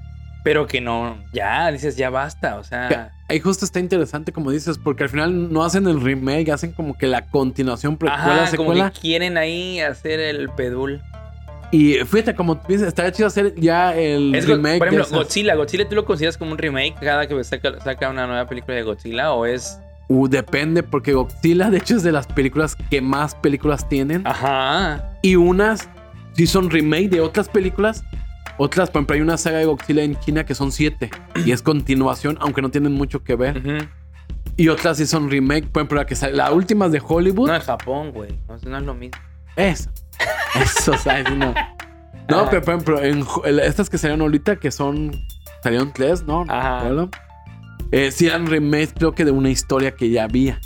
[0.43, 3.11] Pero que no, ya, dices, ya basta, o sea...
[3.29, 6.97] Ahí justo está interesante, como dices, porque al final no hacen el remake, hacen como
[6.97, 11.01] que la continuación, precuela, Ajá, como que quieren ahí hacer el pedul.
[11.71, 14.79] Y fíjate, como dices, estaría chido hacer ya el Es, remake.
[14.79, 15.17] por ejemplo.
[15.17, 15.55] Godzilla.
[15.55, 18.83] ¿Godzilla tú lo consideras como un remake cada que saca, saca una nueva película de
[18.83, 19.33] Godzilla?
[19.33, 19.77] ¿O es...?
[20.07, 24.25] Uh, depende, porque Godzilla, de hecho, es de las películas que más películas tienen.
[24.25, 25.11] Ajá.
[25.21, 25.89] Y unas
[26.31, 28.05] sí son remake de otras películas.
[28.57, 31.09] Otras, por ejemplo, hay una saga de Godzilla en China que son siete.
[31.45, 33.89] y es continuación, aunque no tienen mucho que ver.
[34.55, 35.67] Y otras sí son remake.
[35.69, 37.47] Por ejemplo, la, que sale- la última es de Hollywood.
[37.49, 38.31] No, en Japón, güey.
[38.47, 39.17] No, no es lo mismo.
[39.55, 39.89] Eso.
[40.59, 41.25] Eso, ¿sabes?
[41.35, 41.53] No.
[42.29, 42.49] No, Ajá.
[42.49, 43.25] pero por ejemplo, en
[43.59, 45.11] estas que salieron ahorita, que son.
[45.63, 46.45] Salieron tres, ¿no?
[46.49, 46.83] Ajá.
[47.91, 50.59] Eh, sí eran remakes, creo que de una historia que ya había.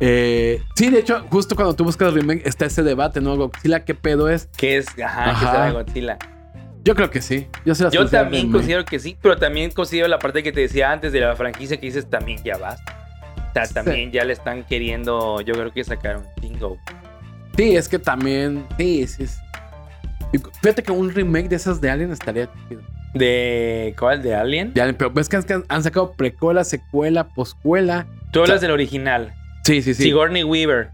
[0.00, 3.36] Eh, sí, de hecho, justo cuando tú buscas remake, está ese debate, ¿no?
[3.36, 4.48] Godzilla, ¿qué pedo es?
[4.56, 5.50] Que es, ajá, Ajá.
[5.52, 6.18] será de Godzilla.
[6.88, 7.46] Yo creo que sí.
[7.66, 8.56] Yo, se las Yo considero también remake.
[8.56, 11.76] considero que sí, pero también considero la parte que te decía antes de la franquicia
[11.76, 12.96] que dices también ya basta.
[13.50, 16.78] O sea, también ya le están queriendo, yo creo que sacar un chingo.
[17.58, 18.64] Sí, es que también.
[18.78, 19.26] Sí, sí.
[20.62, 22.80] Fíjate que un remake de esas de Alien estaría chido.
[23.12, 24.22] ¿De cuál?
[24.22, 24.72] ¿De Alien?
[24.74, 28.06] Ya, pero ves que han, han sacado precuela, secuela, poscuela.
[28.32, 29.34] Tú hablas del original.
[29.64, 30.04] Sí, sí, sí.
[30.04, 30.88] Sigourney Weaver.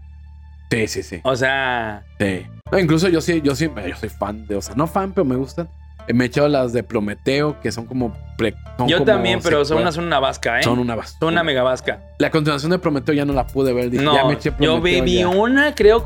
[0.71, 1.21] Sí, sí, sí.
[1.23, 2.45] O sea, Sí.
[2.69, 5.23] No, incluso yo sí, yo sí, yo soy fan de, o sea, no fan, pero
[5.23, 5.69] me gustan.
[6.13, 8.15] Me he echado las de Prometeo, que son como.
[8.37, 10.63] pre- son yo como también, pero son una, son una vasca, ¿eh?
[10.63, 11.17] Son una basura.
[11.19, 11.99] Son una mega vasca.
[12.19, 13.89] La continuación de Prometeo ya no la pude ver.
[13.89, 15.03] Dije, ya No, me eché yo vi, Prometeo.
[15.03, 15.27] vi ya.
[15.29, 16.05] una, creo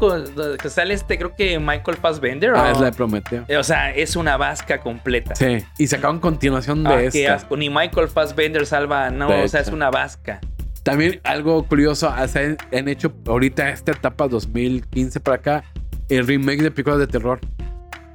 [0.58, 2.54] que sale este, creo que Michael Fassbender.
[2.56, 2.72] Ah, ¿o?
[2.72, 3.46] es la de Prometeo.
[3.60, 5.36] O sea, es una vasca completa.
[5.36, 5.58] Sí.
[5.78, 7.12] Y sacaron continuación de Ah, esta.
[7.20, 7.58] qué asco.
[7.58, 10.40] Ni Michael Fassbender salva, no, De o sea, es una vasca.
[10.84, 15.64] También algo curioso, sea, han, han hecho ahorita esta etapa 2015 para acá,
[16.08, 17.40] el remake de películas de terror.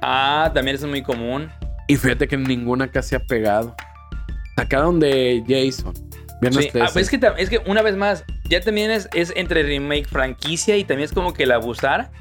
[0.01, 1.49] Ah, también es muy común.
[1.87, 3.75] Y fíjate que ninguna casi ha pegado.
[4.57, 5.93] Sacaron de Jason.
[6.41, 6.71] Viernes Sí.
[6.71, 6.79] 13.
[6.79, 10.07] Ah, es, que, tam- es que una vez más, ya también es, es entre remake,
[10.07, 12.11] franquicia y también es como que el abusar.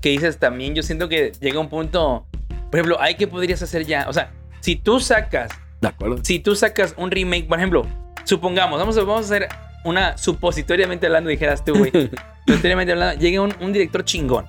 [0.00, 2.26] Que dices también, yo siento que llega un punto.
[2.70, 4.06] Por ejemplo, hay que podrías hacer ya.
[4.08, 6.18] O sea, si tú sacas, De acuerdo.
[6.22, 7.86] si tú sacas un remake, por ejemplo,
[8.24, 9.48] supongamos, vamos a, vamos a hacer
[9.84, 11.90] una supositoriamente hablando, dijeras tú, güey.
[12.46, 14.46] supositoriamente hablando, llega un, un director chingón.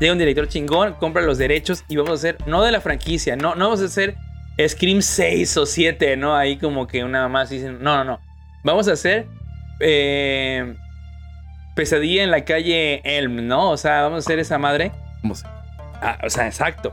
[0.00, 3.36] Llega un director chingón, compra los derechos y vamos a hacer, no de la franquicia,
[3.36, 4.16] no, no vamos a hacer
[4.66, 6.36] Scream 6 o 7, ¿no?
[6.36, 8.20] Ahí como que una más dicen, no, no, no.
[8.62, 9.26] Vamos a hacer
[9.80, 10.74] eh,
[11.74, 13.70] Pesadilla en la calle Elm, ¿no?
[13.70, 14.92] O sea, vamos a hacer esa madre.
[15.20, 15.46] ¿Cómo se?
[16.00, 16.92] Ah, o sea, exacto.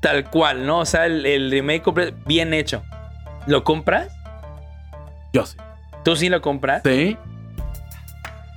[0.00, 0.78] Tal cual, ¿no?
[0.78, 2.82] O sea, el, el remake bien hecho.
[3.46, 4.12] ¿Lo compras?
[5.32, 5.56] Yo sí.
[6.04, 6.82] ¿Tú sí lo compras?
[6.84, 7.16] Sí.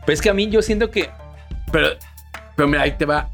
[0.06, 1.10] Pues es que a mí yo siento que.
[1.72, 1.90] Pero,
[2.56, 3.30] pero mira, ahí te va.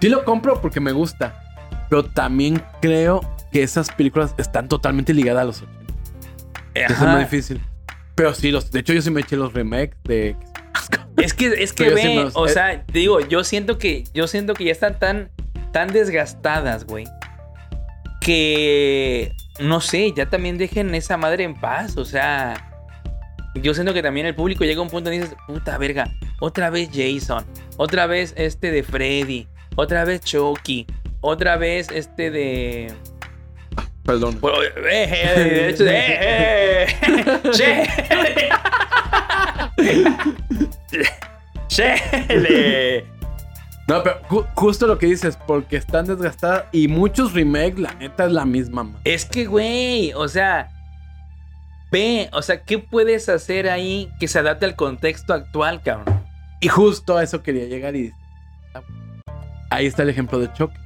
[0.00, 1.40] Sí lo compro porque me gusta.
[1.88, 3.20] Pero también creo
[3.52, 5.94] que esas películas están totalmente ligadas a los 80.
[6.74, 7.60] Eso es muy difícil.
[8.14, 10.36] Pero sí, los, de hecho yo sí me eché los remakes de...
[11.16, 12.50] Es que, es que sí ve, los- o eh.
[12.50, 15.30] sea, te digo, yo siento que, yo siento que ya están tan,
[15.72, 17.06] tan desgastadas, güey.
[18.20, 21.96] Que no sé, ya también dejen esa madre en paz.
[21.96, 22.72] O sea,
[23.54, 26.10] yo siento que también el público llega a un punto y dices, puta verga,
[26.40, 27.44] otra vez Jason,
[27.76, 29.46] otra vez este de Freddy,
[29.76, 30.86] otra vez Chucky,
[31.20, 32.92] otra vez este de.
[34.04, 34.38] Perdón.
[34.40, 37.82] Bueno, eh, eh, eh, eh, che.
[41.68, 43.06] Chele.
[43.86, 48.26] No, pero ju- justo lo que dices, porque están desgastadas y muchos remakes, la neta
[48.26, 48.84] es la misma.
[48.84, 48.96] man.
[49.04, 50.70] Es que, güey, o sea,
[51.90, 56.22] ve, o sea, ¿qué puedes hacer ahí que se adapte al contexto actual, cabrón?
[56.60, 58.12] Y justo a eso quería llegar y
[59.74, 60.76] ahí está el ejemplo de Chucky.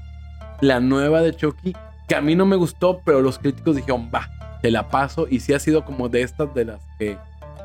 [0.60, 1.74] La nueva de Chucky,
[2.08, 4.28] que a mí no me gustó, pero los críticos dijeron, va,
[4.62, 5.26] te la paso.
[5.30, 7.16] Y sí ha sido como de estas de las que,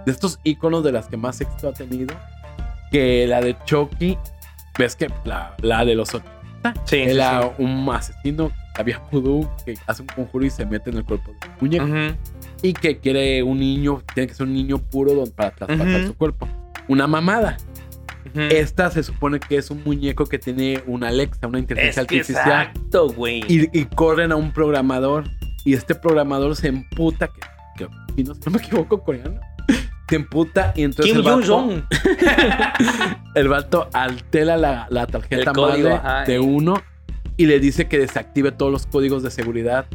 [0.05, 2.15] de estos iconos de las que más éxito ha tenido.
[2.91, 4.17] Que la de Chucky,
[4.77, 9.73] ves que la, la de los 80 Sí, sí, era un asesino, había vudú, que
[9.85, 11.85] hace un conjuro y se mete en el cuerpo del muñeco.
[11.85, 12.15] Ujú.
[12.61, 16.07] Y que quiere un niño, tiene que ser un niño puro para traspasar Ujú.
[16.07, 16.47] su cuerpo.
[16.87, 17.57] Una mamada.
[18.35, 22.17] Esta se supone que es un muñeco que tiene una Alexa, una inteligencia Es que
[22.19, 22.67] artificial.
[22.67, 23.43] exacto, güey.
[23.47, 25.25] Y, y corren a un programador.
[25.65, 27.29] Y este programador se emputa,
[27.77, 29.39] que, si no me equivoco, coreano.
[30.09, 31.69] Se emputa y entonces Kim el vato,
[33.35, 36.39] el vato altera la, la tarjeta El código, madre ajá, de eh.
[36.39, 36.83] uno
[37.37, 39.85] y le dice que desactive todos los códigos de seguridad.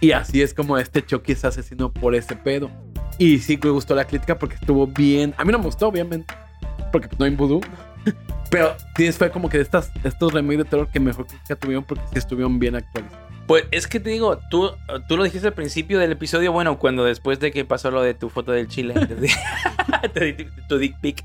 [0.00, 2.70] Y así es como este Chucky es asesino por ese pedo.
[3.18, 5.34] Y sí me gustó la crítica porque estuvo bien.
[5.38, 6.34] A mí no me gustó, obviamente.
[6.92, 7.60] Porque no hay vudú.
[8.50, 11.84] Pero sí fue como que de estas, estos remakes de terror que mejor crítica tuvieron
[11.84, 13.30] porque sí estuvieron bien actualizados.
[13.46, 14.70] Pues es que te digo, tú,
[15.08, 18.14] tú lo dijiste al principio del episodio, bueno, cuando después de que pasó lo de
[18.14, 18.94] tu foto del chile,
[20.68, 21.24] tu dick pic.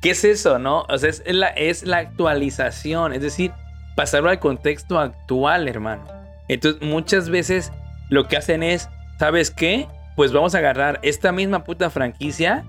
[0.00, 0.86] ¿Qué es eso, no?
[0.88, 3.52] O sea, es la, es la actualización, es decir,
[3.96, 6.04] pasarlo al contexto actual, hermano.
[6.48, 7.72] Entonces, muchas veces
[8.08, 9.88] lo que hacen es, ¿sabes qué?
[10.16, 12.64] Pues vamos a agarrar esta misma puta franquicia.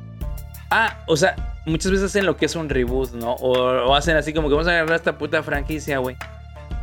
[0.70, 1.36] Ah, o sea,
[1.66, 3.34] muchas veces hacen lo que es un reboot, ¿no?
[3.34, 6.16] O, hacen así como que vamos a agarrar esta puta franquicia, güey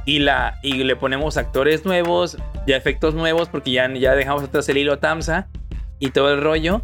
[0.09, 4.67] y, la, y le ponemos actores nuevos, ya efectos nuevos, porque ya, ya dejamos atrás
[4.71, 5.49] el hilo Tamsa
[5.99, 6.81] y todo el rollo,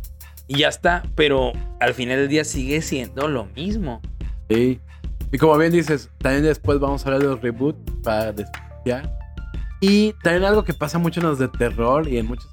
[0.46, 4.02] y ya está, pero al final del día sigue siendo lo mismo.
[4.50, 4.78] Sí.
[5.32, 9.10] Y como bien dices, también después vamos a hablar de los reboots para despreciar.
[9.80, 12.46] Y también algo que pasa mucho en los de terror y en muchas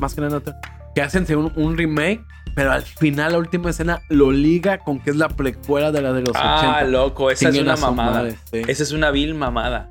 [0.00, 0.56] más que en otras,
[0.94, 2.22] que hacen según un remake,
[2.54, 6.12] pero al final la última escena lo liga con que es la precuela de la
[6.12, 6.84] de los Ah, 80.
[6.90, 8.10] loco, esa es una mamada.
[8.12, 8.62] madre, sí.
[8.66, 9.88] Esa es una vil mamada.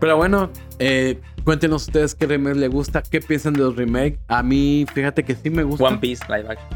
[0.00, 4.18] Pero bueno, eh, cuéntenos ustedes qué remake les gusta, qué piensan de los remakes.
[4.28, 5.84] A mí, fíjate que sí me gusta.
[5.84, 6.68] One Piece, live action.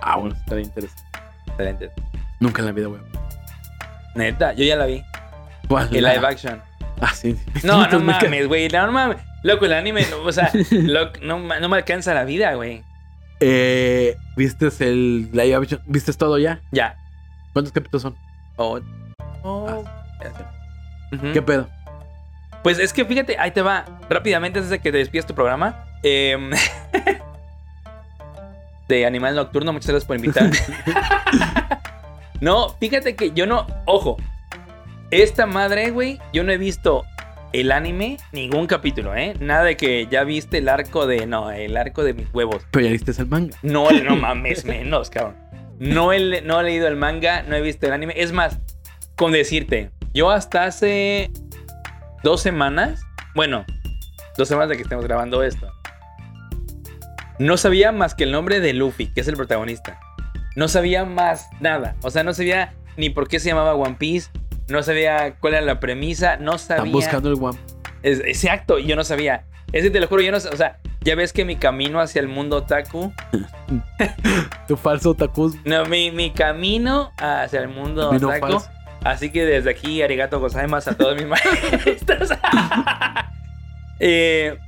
[0.00, 1.02] Ah, bueno, estaría interesante.
[1.48, 1.90] Excelente.
[2.40, 3.00] Nunca en la vida, güey.
[4.14, 5.02] Neta, yo ya la vi.
[5.68, 5.88] ¿Cuál?
[5.94, 6.60] El live action.
[7.00, 7.36] Ah, sí.
[7.62, 8.68] No, no mames, güey.
[8.68, 9.18] No mames.
[9.42, 10.50] Loco, el anime, no, o sea,
[11.22, 12.82] no, no me alcanza la vida, güey.
[13.40, 15.80] Eh, ¿Viste el live action?
[15.86, 16.60] ¿Viste todo ya?
[16.70, 16.96] Ya.
[17.52, 18.16] ¿Cuántos capítulos son?
[18.56, 18.80] Oh,
[19.42, 19.84] oh.
[21.32, 21.68] ¿Qué pedo?
[22.62, 23.84] Pues es que fíjate, ahí te va.
[24.08, 25.84] Rápidamente, antes de que te despidas tu programa.
[26.02, 26.50] em,
[28.88, 30.50] de Animal Nocturno, muchas gracias por invitar.
[32.40, 33.66] no, fíjate que yo no.
[33.84, 34.16] Ojo.
[35.14, 37.04] Esta madre, güey, yo no he visto
[37.52, 39.34] el anime, ningún capítulo, ¿eh?
[39.38, 41.24] Nada de que ya viste el arco de.
[41.24, 42.66] No, el arco de mis huevos.
[42.72, 43.56] Pero ya viste el manga.
[43.62, 45.36] No, no mames, menos, cabrón.
[45.78, 48.14] No he, no he leído el manga, no he visto el anime.
[48.16, 48.58] Es más,
[49.14, 51.30] con decirte, yo hasta hace
[52.24, 53.00] dos semanas,
[53.36, 53.64] bueno,
[54.36, 55.70] dos semanas de que estemos grabando esto,
[57.38, 60.00] no sabía más que el nombre de Luffy, que es el protagonista.
[60.56, 61.94] No sabía más nada.
[62.02, 64.30] O sea, no sabía ni por qué se llamaba One Piece,
[64.68, 66.76] no sabía cuál era la premisa, no sabía.
[66.84, 67.58] Están buscando el One.
[68.02, 69.44] Es- exacto, y yo no sabía.
[69.72, 70.38] Ese te lo juro, yo no.
[70.38, 73.12] O sea, ya ves que mi camino hacia el mundo otaku.
[74.68, 75.54] Tu falso otaku.
[75.64, 78.46] No, mi, mi camino hacia el mundo Camino otaku.
[78.52, 78.70] falso.
[79.02, 81.26] Así que desde aquí, arigato gozaimasu a todos mis
[81.84, 82.30] maestros.
[84.00, 84.58] Eh,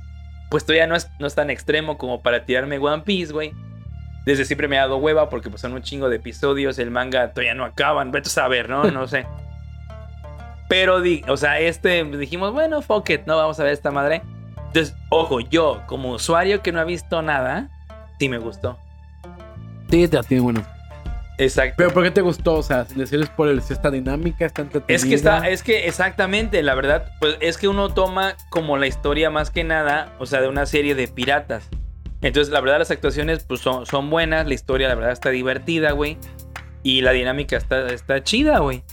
[0.49, 3.53] pues todavía no es, no es tan extremo como para tirarme One Piece, güey.
[4.25, 6.79] Desde siempre me ha dado hueva porque pues son un chingo de episodios.
[6.79, 8.11] El manga todavía no acaban.
[8.11, 8.83] Vete a saber, ¿no?
[8.85, 9.25] No sé.
[10.69, 14.21] Pero, di, o sea, este dijimos, bueno, fuck it, no vamos a ver esta madre.
[14.67, 17.69] Entonces, ojo, yo como usuario que no ha visto nada,
[18.19, 18.77] sí me gustó.
[19.89, 20.65] Sí, te tiene bueno.
[21.37, 21.75] Exacto.
[21.77, 22.55] Pero ¿por qué te gustó?
[22.55, 24.95] O sea, sin decirles por el, si esta dinámica, está entretenida.
[24.95, 28.87] Es que está, es que exactamente, la verdad, pues es que uno toma como la
[28.87, 31.69] historia más que nada, o sea, de una serie de piratas.
[32.21, 35.91] Entonces, la verdad, las actuaciones pues son, son buenas, la historia, la verdad, está divertida,
[35.91, 36.17] güey.
[36.81, 38.83] Y la dinámica está, está chida, güey.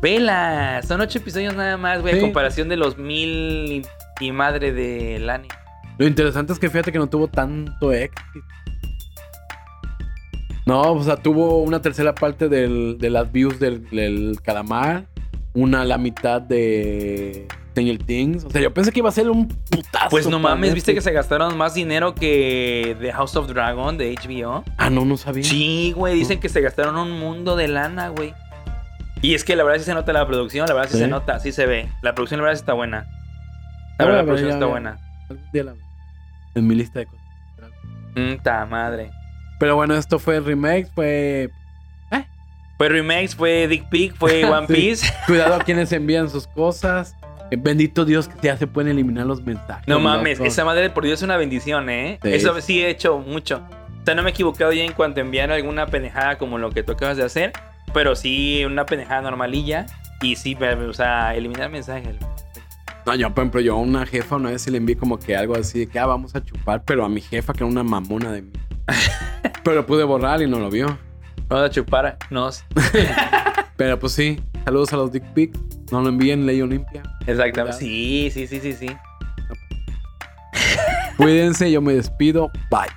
[0.00, 2.22] Vela, son ocho episodios nada más, güey, a Sí.
[2.22, 3.82] comparación de los mil y,
[4.20, 5.54] y madre del anime.
[5.98, 8.22] Lo interesante es que fíjate que no tuvo tanto éxito.
[10.66, 15.06] No, o sea, tuvo una tercera parte del- de las views del, del calamar,
[15.54, 18.44] una a la mitad de Stranger Things.
[18.44, 20.08] O sea, yo pensé que iba a ser un putazo.
[20.10, 24.14] Pues no mames, viste que se gastaron más dinero que The House of Dragon de
[24.14, 24.62] HBO.
[24.76, 25.42] Ah, no, no sabía.
[25.44, 28.34] Sí, güey, dicen que se gastaron un mundo de lana, güey.
[29.22, 31.02] Y es que la verdad sí se nota la producción, la verdad sí, Sí.
[31.04, 31.88] se nota, sí se ve.
[32.02, 33.06] La producción la verdad sí está buena.
[33.98, 34.98] La verdad la bueno, producción está buena.
[36.54, 37.24] En mi lista de cosas.
[38.14, 39.10] Mm, ta madre.
[39.58, 41.50] Pero bueno, esto fue remake, fue...
[42.78, 44.72] Fue remakes, fue Dick Pic, fue One Sí.
[44.72, 45.12] Piece.
[45.26, 47.16] Cuidado a quienes envían sus cosas.
[47.50, 49.88] Eh, Bendito Dios que ya se pueden eliminar los mensajes.
[49.88, 52.20] No mames, esa madre por Dios es una bendición, ¿eh?
[52.22, 52.32] Sí.
[52.34, 53.62] Eso sí he hecho mucho.
[54.00, 56.70] O sea, no me he equivocado ya en cuanto a enviar alguna pendejada como lo
[56.70, 57.52] que tú acabas de hacer.
[57.92, 59.86] Pero sí, una pendejada normalilla.
[60.20, 62.16] Y sí, o sea, eliminar mensajes.
[63.06, 65.36] No, yo, por ejemplo, yo a una jefa una vez sí le envié como que
[65.36, 67.82] algo así de que, ah, vamos a chupar, pero a mi jefa que era una
[67.82, 68.52] mamona de mí.
[69.64, 70.98] pero lo pude borrar y no lo vio.
[71.48, 72.18] Vamos a chupar.
[72.30, 72.64] Nos.
[73.76, 75.58] Pero pues sí, saludos a los dick pics.
[75.90, 77.02] No lo envíen Ley Olimpia.
[77.26, 77.78] Exactamente.
[77.78, 78.88] Sí, sí, sí, sí, sí.
[81.16, 82.50] Cuídense, yo me despido.
[82.70, 82.90] Bye.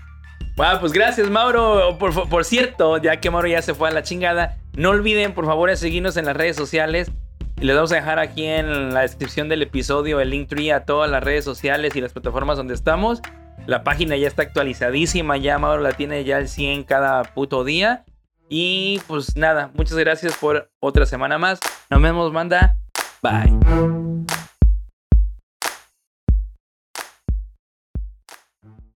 [0.58, 1.98] Bueno, pues gracias, Mauro.
[1.98, 5.46] Por, por cierto, ya que Mauro ya se fue a la chingada, no olviden, por
[5.46, 7.12] favor, seguirnos en las redes sociales.
[7.58, 11.10] Les vamos a dejar aquí en la descripción del episodio el link tree a todas
[11.10, 13.22] las redes sociales y las plataformas donde estamos.
[13.68, 18.06] La página ya está actualizadísima, ya Mauro la tiene ya al 100 cada puto día.
[18.50, 21.60] Y pues nada, muchas gracias por otra semana más.
[21.90, 22.78] Nos vemos, manda.
[23.22, 24.41] Bye.